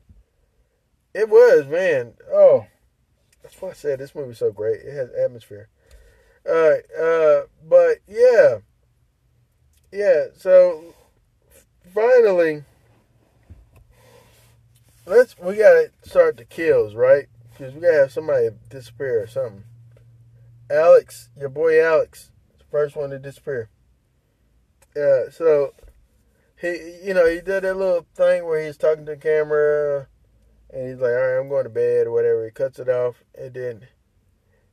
[1.14, 2.14] It was, man.
[2.32, 2.66] Oh,
[3.42, 4.82] that's why I said this movie's so great.
[4.82, 5.70] It has atmosphere.
[6.48, 8.60] All right, uh, but yeah,
[9.92, 10.26] yeah.
[10.36, 10.96] So
[11.94, 12.64] finally,
[15.06, 17.28] let's we gotta start the kills, right?
[17.52, 19.64] Because we gotta have somebody disappear or something.
[20.70, 22.32] Alex, your boy Alex,
[22.72, 23.70] first one to disappear.
[24.96, 25.74] Yeah, so
[26.64, 30.08] he, you know, he did that little thing where he's talking to the camera
[30.70, 32.46] and he's like, all right, I'm going to bed or whatever.
[32.46, 33.88] He cuts it off, and then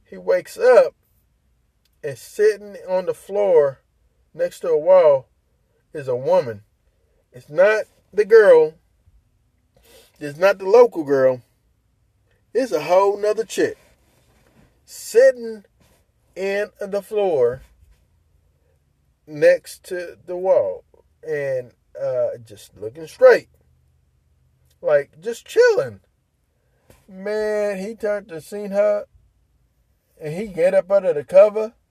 [0.09, 0.95] he wakes up
[2.03, 3.81] and sitting on the floor
[4.33, 5.27] next to a wall
[5.93, 6.63] is a woman.
[7.33, 8.75] It's not the girl.
[10.21, 11.43] It's not the local girl.
[12.55, 13.77] It's a whole nother chick
[14.85, 15.65] sitting
[16.37, 17.63] in the floor
[19.27, 20.85] next to the wall
[21.23, 23.49] and uh, just looking straight
[24.81, 26.01] like just chilling.
[27.09, 29.07] Man, he turned to seen her
[30.21, 31.75] and he get up under the cover.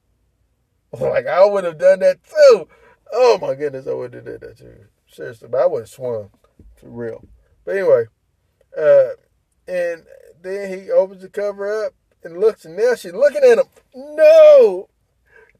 [0.99, 2.67] Like I would have done that too.
[3.13, 4.85] Oh my goodness, I would have did that too.
[5.07, 6.31] Seriously, but I would have swung
[6.77, 7.27] for real.
[7.63, 8.05] But anyway,
[8.75, 9.09] uh,
[9.67, 10.03] and
[10.41, 11.93] then he opens the cover up
[12.23, 13.67] and looks, and now she's looking at him.
[13.93, 14.89] No,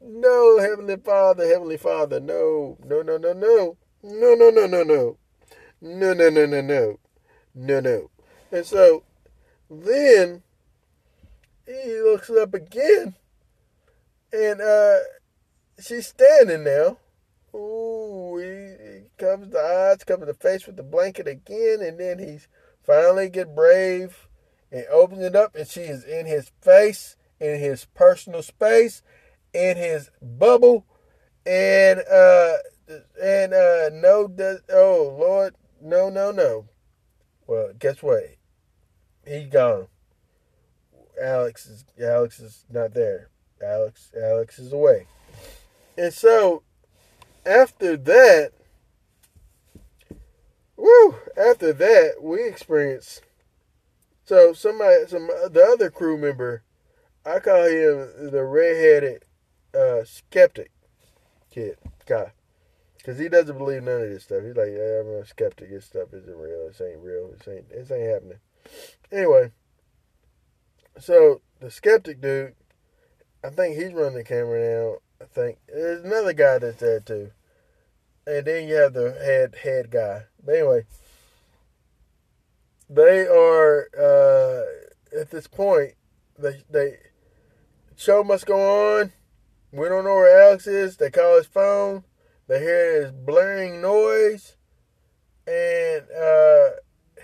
[0.00, 5.16] no, Heavenly Father, Heavenly Father, no, no, no, no, no, no, no, no, no, no.
[5.80, 6.98] No, no, no, no, no.
[7.54, 8.10] No, no.
[8.50, 9.02] And so
[9.70, 10.42] then
[11.66, 13.14] he looks up again
[14.32, 14.98] and uh
[15.80, 16.98] she's standing now.
[17.54, 22.18] Ooh, he, he covers the eyes, covers the face with the blanket again, and then
[22.18, 22.46] he's
[22.82, 24.28] finally get brave
[24.70, 29.02] and opens it up and she is in his face, in his personal space,
[29.52, 30.86] in his bubble,
[31.44, 32.56] and uh
[33.22, 36.66] and uh, no, does oh Lord, no, no, no,
[37.46, 38.22] well, guess what?
[39.26, 39.88] He's gone.
[41.20, 43.28] Alex is Alex is not there.
[43.62, 45.06] Alex Alex is away.
[45.98, 46.62] And so
[47.44, 48.52] after that
[50.76, 53.20] woo, after that we experience
[54.24, 56.62] so somebody some the other crew member
[57.26, 59.24] I call him the redheaded
[59.74, 60.70] uh skeptic
[61.50, 61.76] kid
[62.06, 62.32] guy.
[63.04, 64.42] Cause he doesn't believe none of this stuff.
[64.44, 65.70] He's like, yeah, I'm a skeptic.
[65.70, 66.68] This stuff isn't real.
[66.68, 67.30] This ain't real.
[67.30, 67.70] This ain't.
[67.70, 68.38] This ain't happening.
[69.10, 69.52] Anyway,
[70.98, 72.54] so the skeptic dude,
[73.42, 74.96] I think he's running the camera now.
[75.22, 77.30] I think there's another guy that's there too,
[78.26, 80.24] and then you have the head head guy.
[80.44, 80.84] But anyway,
[82.90, 85.94] they are uh, at this point.
[86.38, 86.98] They they
[87.96, 89.12] show must go on.
[89.72, 90.98] We don't know where Alex is.
[90.98, 92.04] They call his phone
[92.50, 94.56] they hear this blaring noise,
[95.46, 96.70] and uh,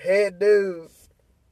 [0.01, 0.89] head dude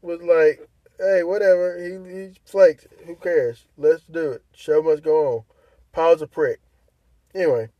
[0.00, 2.86] was like, "Hey, whatever." He he flaked.
[3.04, 3.66] Who cares?
[3.76, 4.44] Let's do it.
[4.54, 5.44] Show must go on.
[5.90, 6.60] Paul's a prick.
[7.34, 7.70] Anyway,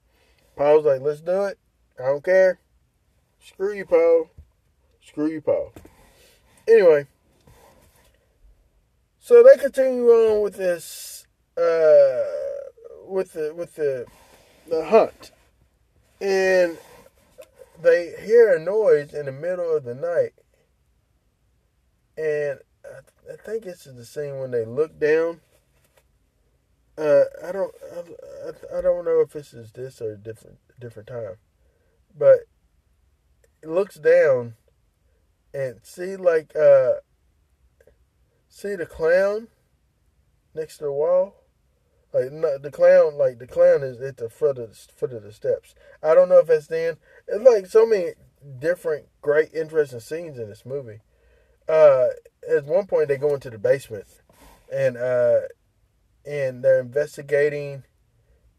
[0.56, 1.60] Paul's like, "Let's do it."
[1.96, 2.58] I don't care.
[3.40, 4.30] Screw you, Paul.
[5.00, 5.72] Screw you, Paul.
[6.66, 7.06] Anyway,
[9.20, 11.24] so they continue on with this,
[11.56, 12.24] uh,
[13.06, 14.06] with the with the
[14.68, 15.30] the hunt,
[16.20, 16.78] and
[17.82, 20.32] they hear a noise in the middle of the night,
[22.16, 25.40] and I, I think this is the scene when they look down.
[26.96, 31.36] Uh, I don't, I, I don't know if this is this or different different time,
[32.16, 32.40] but
[33.62, 34.54] it looks down
[35.54, 36.94] and see like uh
[38.48, 39.48] see the clown
[40.54, 41.43] next to the wall
[42.14, 45.22] like no, the clown like the clown is at the foot of the foot of
[45.22, 46.96] the steps i don't know if that's then
[47.28, 48.12] it's like so many
[48.58, 51.00] different great interesting scenes in this movie
[51.68, 52.06] uh
[52.48, 54.06] at one point they go into the basement
[54.72, 55.40] and uh
[56.24, 57.84] and they're investigating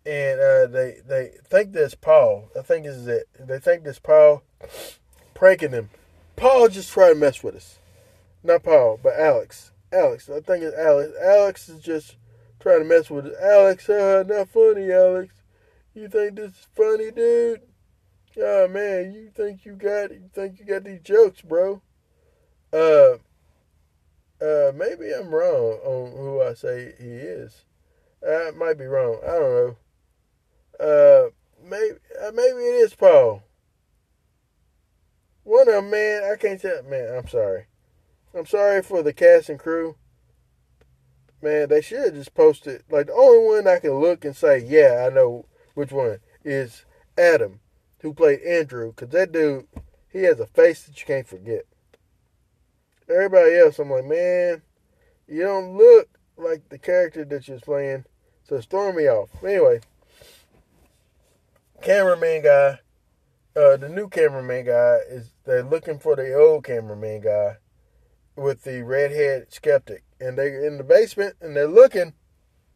[0.05, 3.99] and uh they they think this paul i think this is it they think this
[3.99, 4.43] paul
[5.33, 5.89] pranking them
[6.35, 7.79] Paul just tried to mess with us.
[8.43, 9.71] Not Paul, but Alex.
[9.91, 10.29] Alex.
[10.29, 11.13] I think it's Alex.
[11.21, 12.15] Alex is just
[12.65, 13.31] trying to mess with.
[13.39, 15.35] Alex, uh, not funny, Alex.
[15.93, 17.61] You think this is funny, dude?
[18.41, 21.83] Oh man, you think you got you think you got these jokes, bro.
[22.73, 23.17] Uh
[24.43, 27.63] uh maybe I'm wrong on who I say he is.
[28.27, 29.19] I might be wrong.
[29.23, 29.77] I don't know.
[30.79, 31.29] Uh
[31.63, 33.43] maybe uh, maybe it is Paul.
[35.43, 36.81] One of them, man, I can't tell.
[36.83, 37.67] Man, I'm sorry.
[38.33, 39.95] I'm sorry for the cast and crew.
[41.45, 42.81] Man, they should just posted.
[42.89, 46.85] Like, the only one I can look and say, yeah, I know which one is
[47.19, 47.59] Adam,
[47.99, 49.67] who played Andrew, because that dude,
[50.11, 51.65] he has a face that you can't forget.
[53.07, 54.63] Everybody else, I'm like, man,
[55.27, 58.05] you don't look like the character that you're playing,
[58.43, 59.29] so it's throwing me off.
[59.43, 59.81] Anyway,
[61.83, 62.79] cameraman guy,
[63.55, 67.57] uh, the new cameraman guy is they're looking for the old cameraman guy
[68.35, 72.13] with the redhead skeptic, and they're in the basement and they're looking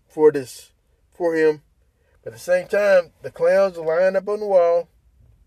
[0.08, 0.72] for this
[1.12, 1.62] for him.
[2.24, 4.90] But at the same time, the clowns are lying up on the wall,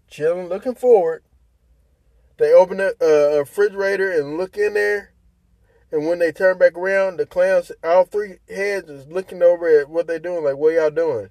[0.09, 1.23] chilling, looking forward.
[2.39, 5.13] They open a, uh, a refrigerator and look in there,
[5.91, 9.91] and when they turn back around, the clowns, all three heads, is looking over at
[9.91, 10.45] what they're doing.
[10.45, 11.29] Like, what y'all doing?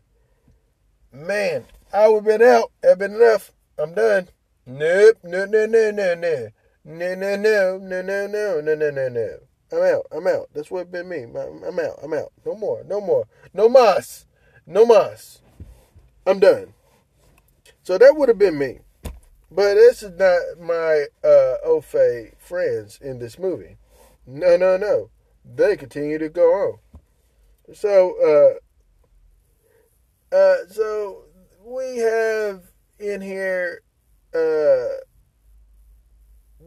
[1.11, 2.71] Man, I would been out.
[2.87, 3.51] I've been enough.
[3.77, 4.29] I'm done.
[4.65, 5.17] Nope.
[5.23, 6.49] No, no, no, no, no.
[6.83, 9.37] No, no, no, no, no, no, no, no, no, no.
[9.71, 10.07] I'm out.
[10.11, 10.49] I'm out.
[10.53, 11.23] That's what been me.
[11.23, 11.99] I'm out.
[12.03, 12.31] I'm out.
[12.45, 12.83] No more.
[12.83, 13.25] No more.
[13.53, 14.25] No mas.
[14.65, 15.41] No mas.
[16.25, 16.73] I'm done.
[17.83, 18.79] So that would have been me.
[19.49, 23.77] But this is not my uh Ofe friends in this movie.
[24.25, 25.09] No, no, no.
[25.45, 26.79] They continue to go on.
[27.73, 28.59] So
[30.31, 31.23] uh uh so
[31.65, 32.63] we have
[33.01, 33.81] in here,
[34.33, 35.01] uh,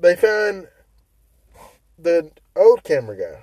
[0.04, 0.68] they find
[1.98, 3.42] the old camera guy,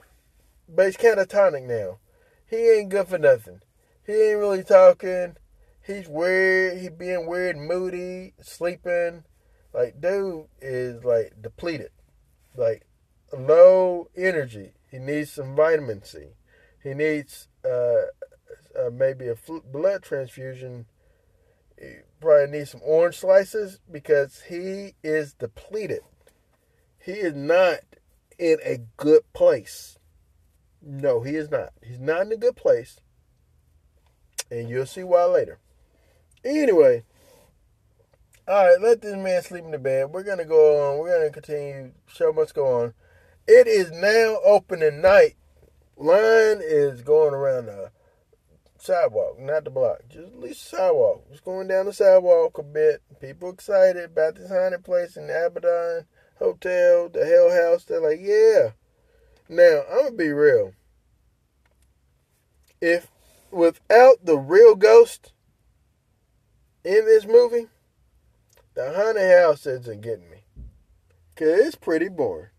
[0.69, 1.97] but he's catatonic now.
[2.45, 3.61] He ain't good for nothing.
[4.05, 5.37] He ain't really talking.
[5.81, 6.77] He's weird.
[6.77, 9.23] He being weird, moody, sleeping.
[9.73, 11.89] Like dude is like depleted,
[12.55, 12.85] like
[13.35, 14.73] low energy.
[14.91, 16.35] He needs some vitamin C.
[16.83, 18.03] He needs uh,
[18.77, 19.35] uh maybe a
[19.71, 20.85] blood transfusion
[21.79, 26.01] He probably needs some orange slices because he is depleted.
[27.03, 27.79] He is not
[28.37, 29.97] in a good place.
[30.81, 31.73] No, he is not.
[31.83, 32.99] He's not in a good place.
[34.49, 35.59] And you'll see why later.
[36.43, 37.03] Anyway,
[38.47, 40.09] all right, let this man sleep in the bed.
[40.11, 40.99] We're going to go on.
[40.99, 41.91] We're going to continue.
[42.07, 42.93] Show must go on.
[43.47, 45.35] It is now opening night.
[45.97, 47.91] Line is going around the
[48.79, 51.29] sidewalk, not the block, just at least the sidewalk.
[51.31, 53.01] Just going down the sidewalk a bit.
[53.19, 56.05] People excited about this haunted place in Abaddon
[56.41, 57.83] Hotel, the Hell House.
[57.85, 58.71] They're like, yeah.
[59.47, 60.73] Now, I'm to be real.
[62.81, 63.11] If
[63.51, 65.33] without the real ghost
[66.83, 67.67] in this movie,
[68.73, 70.37] the haunted house isn't getting me.
[71.35, 72.49] Cause it's pretty boring.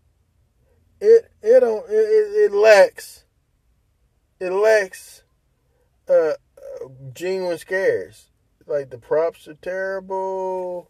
[0.99, 3.25] It it don't it, it, lacks
[4.39, 5.23] it lacks
[6.07, 6.33] uh,
[7.13, 8.29] genuine scares.
[8.65, 10.89] Like the props are terrible.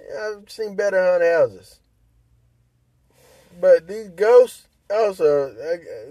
[0.00, 1.80] I've seen better haunted houses,
[3.58, 5.54] but these ghosts also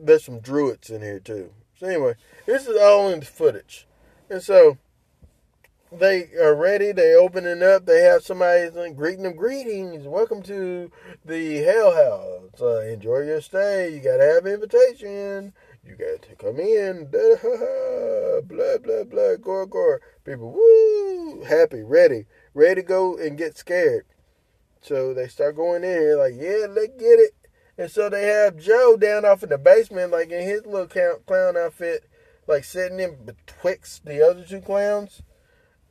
[0.01, 1.51] there's some druids in here too.
[1.79, 2.15] So anyway,
[2.45, 3.87] this is all in the footage,
[4.29, 4.77] and so
[5.91, 6.91] they are ready.
[6.91, 7.85] They opening up.
[7.85, 9.35] They have somebody greeting them.
[9.35, 10.05] Greetings.
[10.05, 10.91] Welcome to
[11.25, 12.61] the Hell House.
[12.61, 13.93] Uh, enjoy your stay.
[13.93, 15.53] You gotta have invitation.
[15.83, 17.05] You got to come in.
[18.47, 19.35] Blah blah blah.
[19.37, 20.01] Gore gore.
[20.23, 24.05] People woo happy, ready, ready to go and get scared.
[24.81, 27.31] So they start going in here like, yeah, let's get it.
[27.77, 31.57] And so they have Joe down off in the basement, like in his little clown
[31.57, 32.09] outfit,
[32.47, 35.21] like sitting in betwixt the other two clowns.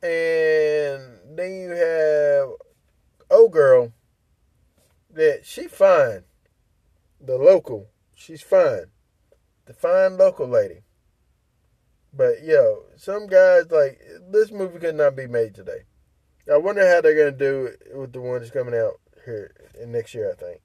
[0.01, 2.49] And then you have
[3.31, 3.93] oh girl
[5.11, 6.23] that she fine.
[7.19, 8.85] The local, she's fine.
[9.65, 10.81] The fine local lady.
[12.13, 13.99] But yo, some guys like
[14.31, 15.83] this movie could not be made today.
[16.51, 19.53] I wonder how they're gonna do it with the one that's coming out here
[19.85, 20.31] next year.
[20.31, 20.61] I think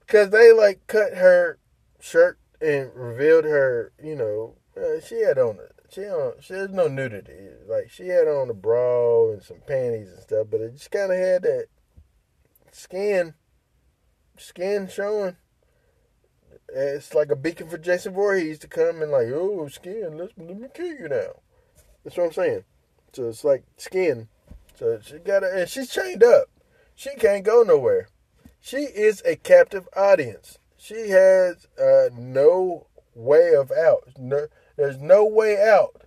[0.00, 1.58] because they like cut her
[2.00, 3.92] shirt and revealed her.
[4.02, 5.58] You know, uh, she had on
[5.90, 7.50] she on she has no nudity.
[7.66, 11.12] Like she had on a bra and some panties and stuff, but it just kind
[11.12, 11.66] of had that
[12.72, 13.34] skin,
[14.36, 15.36] skin showing.
[16.70, 20.58] It's like a beacon for Jason Voorhees to come and like, oh, skin, let's let
[20.58, 21.40] me kill you now.
[22.04, 22.64] That's what I'm saying.
[23.12, 24.28] So it's like skin.
[24.74, 26.46] So she got it, and she's chained up.
[26.94, 28.08] She can't go nowhere.
[28.60, 30.58] She is a captive audience.
[30.76, 34.08] She has uh, no way of out.
[34.18, 34.46] No,
[34.76, 36.02] there's no way out.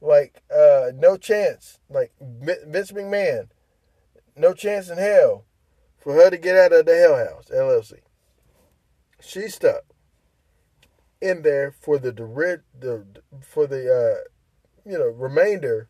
[0.00, 1.78] Like uh, no chance.
[1.88, 3.48] Like Vince McMahon,
[4.36, 5.44] no chance in hell
[5.98, 8.00] for her to get out of the Hell House LLC.
[9.20, 9.84] She's stuck
[11.20, 13.06] in there for the the
[13.40, 15.88] for the uh, you know remainder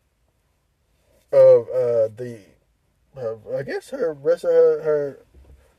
[1.33, 2.39] of uh, the,
[3.57, 5.19] I guess her rest of her, her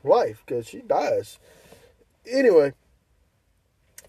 [0.03, 1.39] life because she dies.
[2.29, 2.73] Anyway,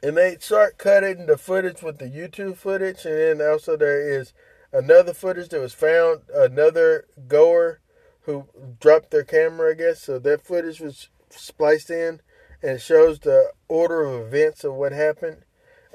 [0.02, 4.32] and they start cutting the footage with the YouTube footage, and then also there is
[4.72, 7.80] another footage that was found, another goer
[8.22, 8.46] who
[8.80, 10.02] dropped their camera, I guess.
[10.02, 12.20] So that footage was spliced in
[12.62, 15.38] and shows the order of events of what happened.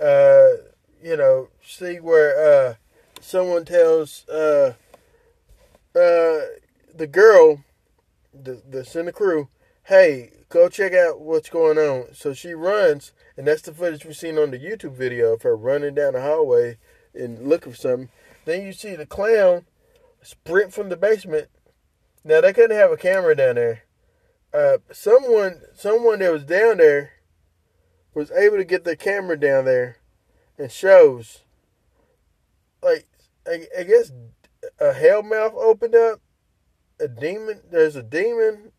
[0.01, 0.49] Uh,
[1.03, 2.73] you know, see where uh,
[3.19, 4.73] someone tells uh,
[5.95, 6.47] uh,
[6.93, 7.63] the girl,
[8.33, 9.49] the the in the crew,
[9.85, 12.13] hey, go check out what's going on.
[12.13, 15.55] So she runs, and that's the footage we've seen on the YouTube video of her
[15.55, 16.77] running down the hallway
[17.13, 18.09] and looking for something.
[18.45, 19.65] Then you see the clown
[20.21, 21.49] sprint from the basement.
[22.23, 23.83] Now they couldn't have a camera down there.
[24.53, 27.13] Uh, someone, someone that was down there,
[28.13, 29.97] was able to get the camera down there,
[30.57, 31.39] and shows.
[32.83, 33.07] Like,
[33.47, 34.11] I, I guess
[34.79, 36.21] a hell mouth opened up.
[36.99, 37.61] A demon.
[37.71, 38.71] There's a demon.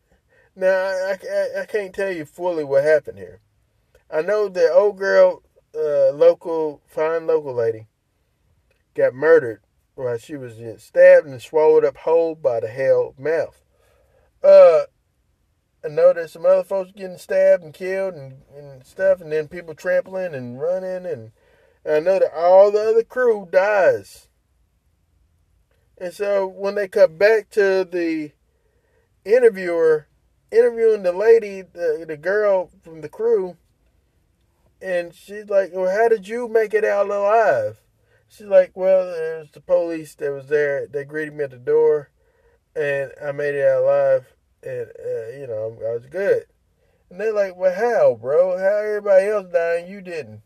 [0.54, 3.40] Now I, I, I can't tell you fully what happened here.
[4.10, 5.42] I know the old girl,
[5.74, 7.86] uh, local fine local lady,
[8.94, 9.62] got murdered
[9.94, 13.62] while she was stabbed and swallowed up whole by the hell mouth.
[14.42, 14.82] Uh,
[15.84, 19.48] I know there's some other folks getting stabbed and killed and, and stuff, and then
[19.48, 21.32] people trampling and running, and,
[21.84, 24.28] and I know that all the other crew dies.
[26.02, 28.32] And so when they cut back to the
[29.24, 30.08] interviewer
[30.50, 33.56] interviewing the lady, the, the girl from the crew,
[34.82, 37.80] and she's like, Well, how did you make it out alive?
[38.28, 40.88] She's like, Well, there's the police that was there.
[40.88, 42.10] They greeted me at the door,
[42.74, 44.26] and I made it out alive,
[44.60, 46.46] and, uh, you know, I was good.
[47.10, 48.58] And they're like, Well, how, bro?
[48.58, 50.42] How everybody else died you didn't?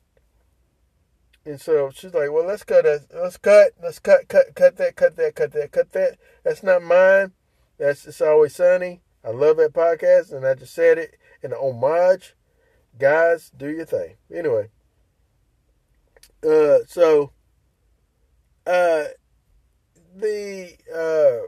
[1.46, 3.02] And so she's like, "Well, let's cut it.
[3.14, 3.70] Let's cut.
[3.80, 4.26] Let's cut.
[4.28, 4.54] Cut.
[4.56, 4.96] Cut that.
[4.96, 5.36] Cut that.
[5.36, 5.70] Cut that.
[5.70, 6.18] Cut that.
[6.42, 7.32] That's not mine.
[7.78, 9.02] That's it's always sunny.
[9.24, 12.34] I love that podcast, and I just said it in homage.
[12.98, 14.16] Guys, do your thing.
[14.34, 14.70] Anyway,
[16.44, 17.30] uh, so
[18.66, 19.04] uh,
[20.16, 21.46] the uh,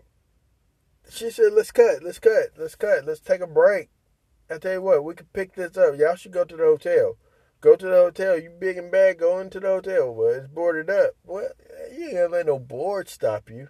[1.10, 2.04] she said, "Let's cut.
[2.04, 2.52] Let's cut.
[2.56, 3.04] Let's cut.
[3.04, 3.90] Let's take a break."
[4.50, 5.98] I tell you what, we could pick this up.
[5.98, 7.16] Y'all should go to the hotel.
[7.60, 8.38] Go to the hotel.
[8.38, 10.14] You big and bad, go into the hotel.
[10.14, 11.10] Well, it's boarded up.
[11.24, 11.48] Well,
[11.92, 13.68] you ain't gonna let no board stop you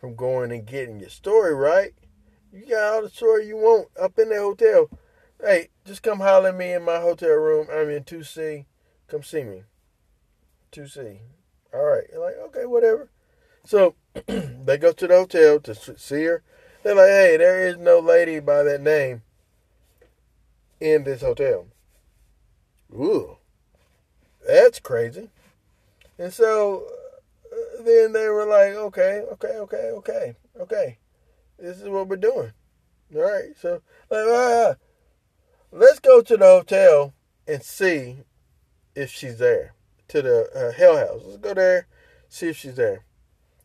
[0.00, 1.92] from going and getting your story right.
[2.52, 4.88] You got all the story you want up in the hotel.
[5.40, 7.66] Hey, just come holler at me in my hotel room.
[7.72, 8.66] I'm in 2C.
[9.08, 9.64] Come see me.
[10.72, 11.18] 2C.
[11.74, 12.04] All right.
[12.12, 13.10] You're like, okay, whatever.
[13.64, 13.94] So
[14.26, 16.42] they go to the hotel to see her.
[16.82, 19.22] They're like, hey, there is no lady by that name
[20.80, 21.66] in this hotel.
[22.94, 23.38] Ooh,
[24.46, 25.30] that's crazy.
[26.18, 26.84] And so
[27.52, 30.98] uh, then they were like, okay, okay, okay, okay, okay.
[31.58, 32.52] This is what we're doing.
[33.14, 33.56] All right.
[33.60, 34.74] So like, uh,
[35.70, 37.14] let's go to the hotel
[37.46, 38.18] and see
[38.94, 39.74] if she's there.
[40.08, 41.22] To the uh, Hell House.
[41.24, 41.86] Let's go there,
[42.28, 43.04] see if she's there.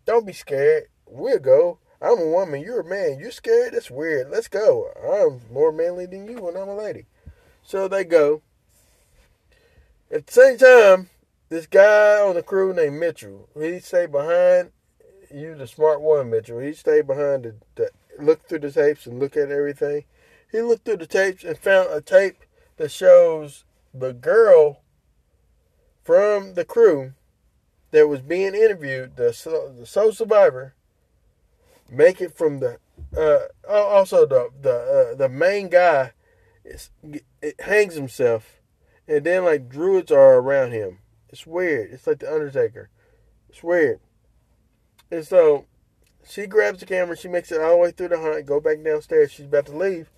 [0.05, 0.85] Don't be scared.
[1.05, 1.79] We'll go.
[2.01, 2.61] I'm a woman.
[2.61, 3.19] You're a man.
[3.19, 3.73] You're scared?
[3.73, 4.29] That's weird.
[4.29, 4.89] Let's go.
[4.95, 7.07] I'm more manly than you when I'm a lady.
[7.63, 8.41] So they go.
[10.09, 11.09] At the same time,
[11.49, 14.71] this guy on the crew named Mitchell, he stayed behind.
[15.33, 16.59] You the smart one, Mitchell.
[16.59, 20.05] He stayed behind to, to look through the tapes and look at everything.
[20.51, 22.37] He looked through the tapes and found a tape
[22.77, 24.81] that shows the girl
[26.03, 27.13] from the crew
[27.91, 29.35] that was being interviewed, the
[29.77, 30.73] the sole survivor,
[31.89, 32.79] make it from the
[33.17, 36.13] uh, also the the uh, the main guy
[37.59, 38.61] hangs himself,
[39.07, 40.99] and then like druids are around him.
[41.29, 41.91] It's weird.
[41.91, 42.89] It's like the Undertaker.
[43.49, 43.99] It's weird.
[45.11, 45.65] And so
[46.27, 47.17] she grabs the camera.
[47.17, 48.45] She makes it all the way through the hunt.
[48.45, 49.31] Go back downstairs.
[49.31, 50.09] She's about to leave,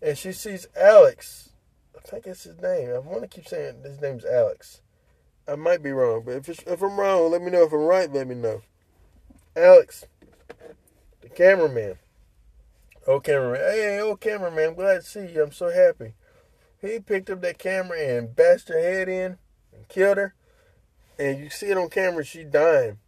[0.00, 1.50] and she sees Alex.
[1.96, 2.90] I think that's his name.
[2.90, 4.80] I want to keep saying his name's Alex.
[5.46, 7.64] I might be wrong, but if if I'm wrong, let me know.
[7.64, 8.62] If I'm right, let me know.
[9.56, 10.06] Alex
[11.20, 11.98] the cameraman.
[13.06, 13.60] Oh, cameraman.
[13.60, 15.42] Hey, old cameraman, I'm glad to see you.
[15.42, 16.14] I'm so happy.
[16.80, 19.38] He picked up that camera and bashed her head in
[19.72, 20.34] and killed her.
[21.18, 22.98] And you see it on camera, she dying.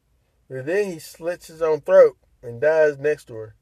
[0.48, 3.54] But then he slits his own throat and dies next to her.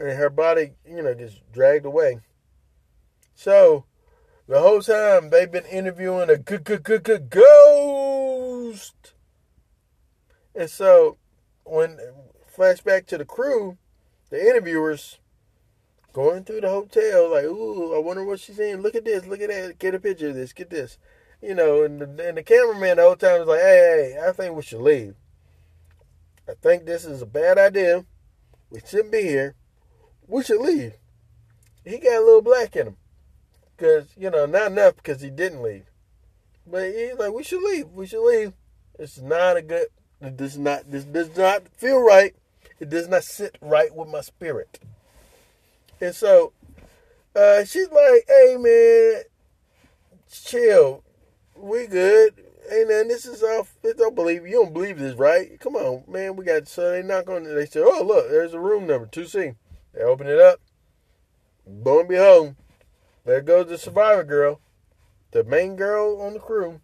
[0.00, 2.20] And her body, you know, just dragged away.
[3.34, 3.84] So,
[4.48, 9.14] the whole time they've been interviewing a good, good, good, good ghost.
[10.54, 11.18] And so,
[11.64, 11.98] when
[12.52, 13.78] flashback to the crew,
[14.30, 15.18] the interviewers
[16.16, 18.80] going through the hotel, like, ooh, I wonder what she's saying.
[18.80, 20.96] Look at this, look at that, get a picture of this, get this.
[21.42, 24.32] You know, and the, and the cameraman the whole time was like, hey, hey, I
[24.32, 25.14] think we should leave.
[26.48, 28.06] I think this is a bad idea.
[28.70, 29.56] We shouldn't be here.
[30.26, 30.94] We should leave.
[31.84, 32.96] He got a little black in him.
[33.76, 35.84] Because, you know, not enough because he didn't leave.
[36.66, 37.90] But he's like, we should leave.
[37.90, 38.54] We should leave.
[38.98, 39.88] It's not a good,
[40.22, 42.34] it does not, this does not feel right.
[42.80, 44.80] It does not sit right with my spirit.
[46.00, 46.52] And so
[47.34, 49.22] uh, she's like, hey man,
[50.30, 51.02] chill.
[51.54, 52.34] We good.
[52.68, 53.66] Hey man, this is all
[53.96, 55.58] don't believe you don't believe this, right?
[55.60, 56.36] Come on, man.
[56.36, 59.26] We got so they knock on they said, Oh look, there's a room number, two
[59.26, 59.52] C.
[59.94, 60.60] They open it up.
[61.66, 62.56] Lo and behold,
[63.24, 64.60] there goes the survivor girl,
[65.30, 66.80] the main girl on the crew,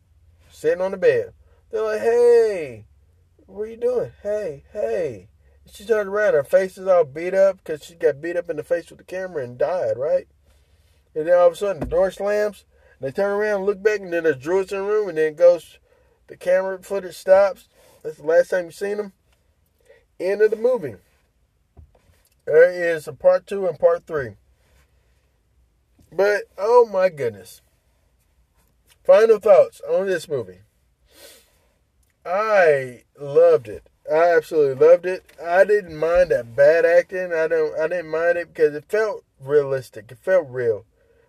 [0.50, 1.32] sitting on the bed.
[1.70, 2.84] They're like, Hey,
[3.46, 4.12] what are you doing?
[4.22, 5.28] Hey, hey.
[5.73, 8.57] She turned around, her face is all beat up because she got beat up in
[8.57, 10.29] the face with the camera and died, right?
[11.14, 12.66] And then all of a sudden the door slams,
[13.01, 15.79] they turn around, look back, and then there's druids in the room, and then goes,
[16.27, 17.68] the camera footage stops.
[18.03, 19.12] That's the last time you've seen them.
[20.20, 20.97] End of the movie.
[22.45, 24.37] There is a part two and part three.
[26.12, 27.62] But oh my goodness.
[29.05, 30.61] Final thoughts on this movie.
[32.27, 33.89] I loved it.
[34.11, 35.24] I absolutely loved it.
[35.42, 37.32] I didn't mind that bad acting.
[37.32, 37.78] I don't.
[37.78, 40.11] I didn't mind it because it felt realistic.
[40.11, 40.84] It felt real.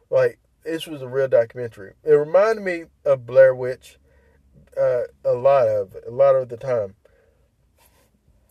[0.09, 1.93] Like this was a real documentary.
[2.03, 3.97] It reminded me of Blair Witch.
[4.75, 6.95] Uh, a lot of a lot of the time.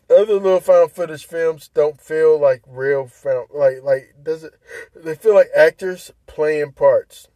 [0.08, 4.54] Other little found footage films don't feel like real found like like does it?
[4.94, 7.28] They feel like actors playing parts.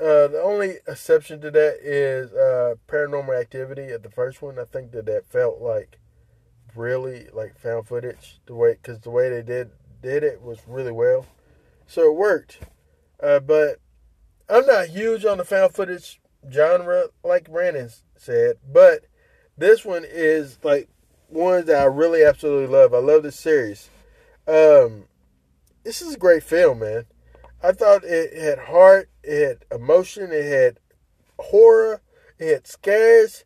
[0.00, 4.58] Uh, the only exception to that is uh, Paranormal Activity at the first one.
[4.58, 5.98] I think that that felt like
[6.76, 9.70] really like found footage the way because the way they did
[10.00, 11.26] did it was really well,
[11.86, 12.60] so it worked.
[13.20, 13.80] Uh, but
[14.48, 18.56] I'm not huge on the found footage genre, like Brandon said.
[18.70, 19.06] But
[19.56, 20.88] this one is like
[21.26, 22.94] one that I really absolutely love.
[22.94, 23.90] I love this series.
[24.46, 25.04] Um,
[25.82, 27.06] this is a great film, man.
[27.62, 30.78] I thought it had heart, it had emotion, it had
[31.38, 32.00] horror,
[32.38, 33.44] it had scares,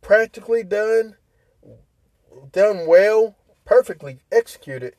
[0.00, 1.16] practically done,
[2.52, 4.96] done well, perfectly executed.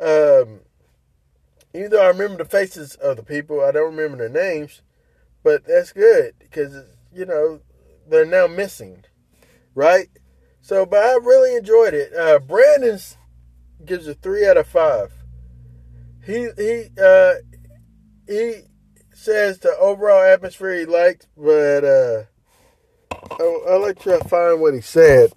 [0.00, 0.60] Um,
[1.72, 4.82] even though I remember the faces of the people, I don't remember their names,
[5.44, 6.74] but that's good because
[7.14, 7.60] you know
[8.08, 9.04] they're now missing,
[9.74, 10.08] right?
[10.60, 12.12] So, but I really enjoyed it.
[12.14, 13.16] Uh, Brandon's
[13.84, 15.12] gives a three out of five.
[16.26, 17.34] He he uh,
[18.26, 18.62] he
[19.20, 22.22] says the overall atmosphere he liked, but uh,
[23.12, 25.32] I, I like to find what he said.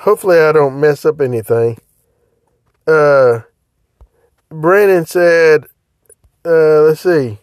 [0.00, 1.78] Hopefully, I don't mess up anything.
[2.86, 3.40] Uh,
[4.50, 5.64] Brandon said,
[6.44, 7.38] uh, let's see.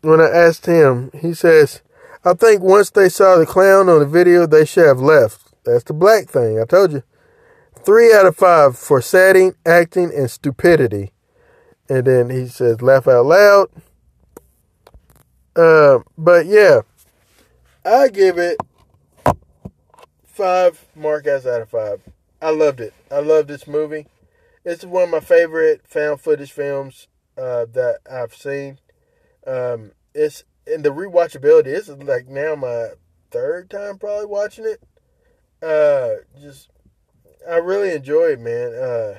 [0.00, 1.82] When I asked him, he says,
[2.24, 5.52] I think once they saw the clown on the video, they should have left.
[5.64, 6.58] That's the black thing.
[6.58, 7.02] I told you.
[7.84, 11.12] Three out of five for setting, acting, and stupidity.
[11.88, 13.68] And then he says, laugh out loud.
[15.54, 16.80] Uh, but yeah,
[17.84, 18.56] I give it
[20.24, 22.00] five markouts out of five.
[22.40, 22.94] I loved it.
[23.10, 24.06] I love this movie.
[24.64, 28.78] It's one of my favorite found footage films uh, that I've seen.
[29.46, 32.90] Um, it's and the rewatchability is like now my
[33.30, 34.82] third time probably watching it.
[35.62, 36.70] Uh, just
[37.48, 38.74] I really enjoy it, man.
[38.74, 39.18] Uh,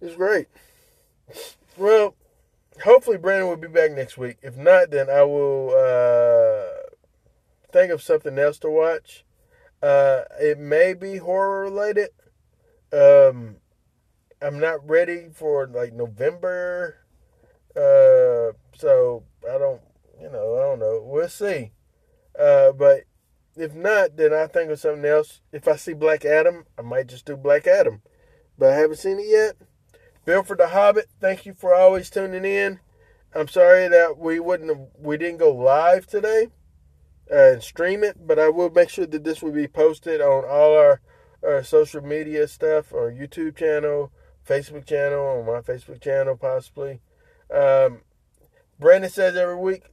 [0.00, 0.48] it's great.
[1.76, 2.15] Well,
[2.82, 4.38] hopefully Brandon will be back next week.
[4.42, 6.92] If not, then I will uh,
[7.72, 9.24] think of something else to watch.
[9.82, 12.10] Uh, it may be horror related.
[12.92, 13.56] Um,
[14.40, 16.96] I'm not ready for like November.
[17.74, 19.80] Uh, so I don't,
[20.20, 21.02] you know, I don't know.
[21.04, 21.72] We'll see.
[22.38, 23.04] Uh, but
[23.56, 25.40] if not, then I think of something else.
[25.52, 28.02] If I see Black Adam, I might just do Black Adam.
[28.58, 29.65] But I haven't seen it yet.
[30.26, 32.80] Bill for the Hobbit, thank you for always tuning in.
[33.32, 36.48] I'm sorry that we wouldn't we didn't go live today
[37.30, 40.44] uh, and stream it, but I will make sure that this will be posted on
[40.44, 41.00] all our,
[41.44, 44.10] our social media stuff, our YouTube channel,
[44.44, 47.00] Facebook channel, on my Facebook channel possibly.
[47.48, 48.00] Um,
[48.80, 49.84] Brandon says every week,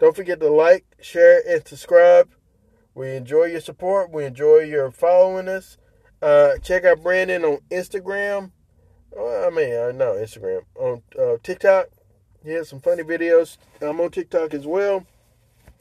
[0.00, 2.28] don't forget to like, share, and subscribe.
[2.96, 4.10] We enjoy your support.
[4.10, 5.76] We enjoy your following us.
[6.20, 8.50] Uh, check out Brandon on Instagram.
[9.16, 10.62] I mean, uh, no, Instagram.
[10.76, 11.88] On uh, TikTok.
[12.44, 13.58] He has some funny videos.
[13.80, 15.04] I'm on TikTok as well.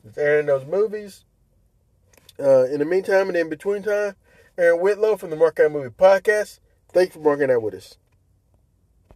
[0.05, 1.23] It's airing those movies.
[2.39, 4.15] Uh, in the meantime and in between time,
[4.57, 6.59] Aaron Whitlow from the Mark Out Movie Podcast.
[6.93, 7.97] Thanks for marking out with us.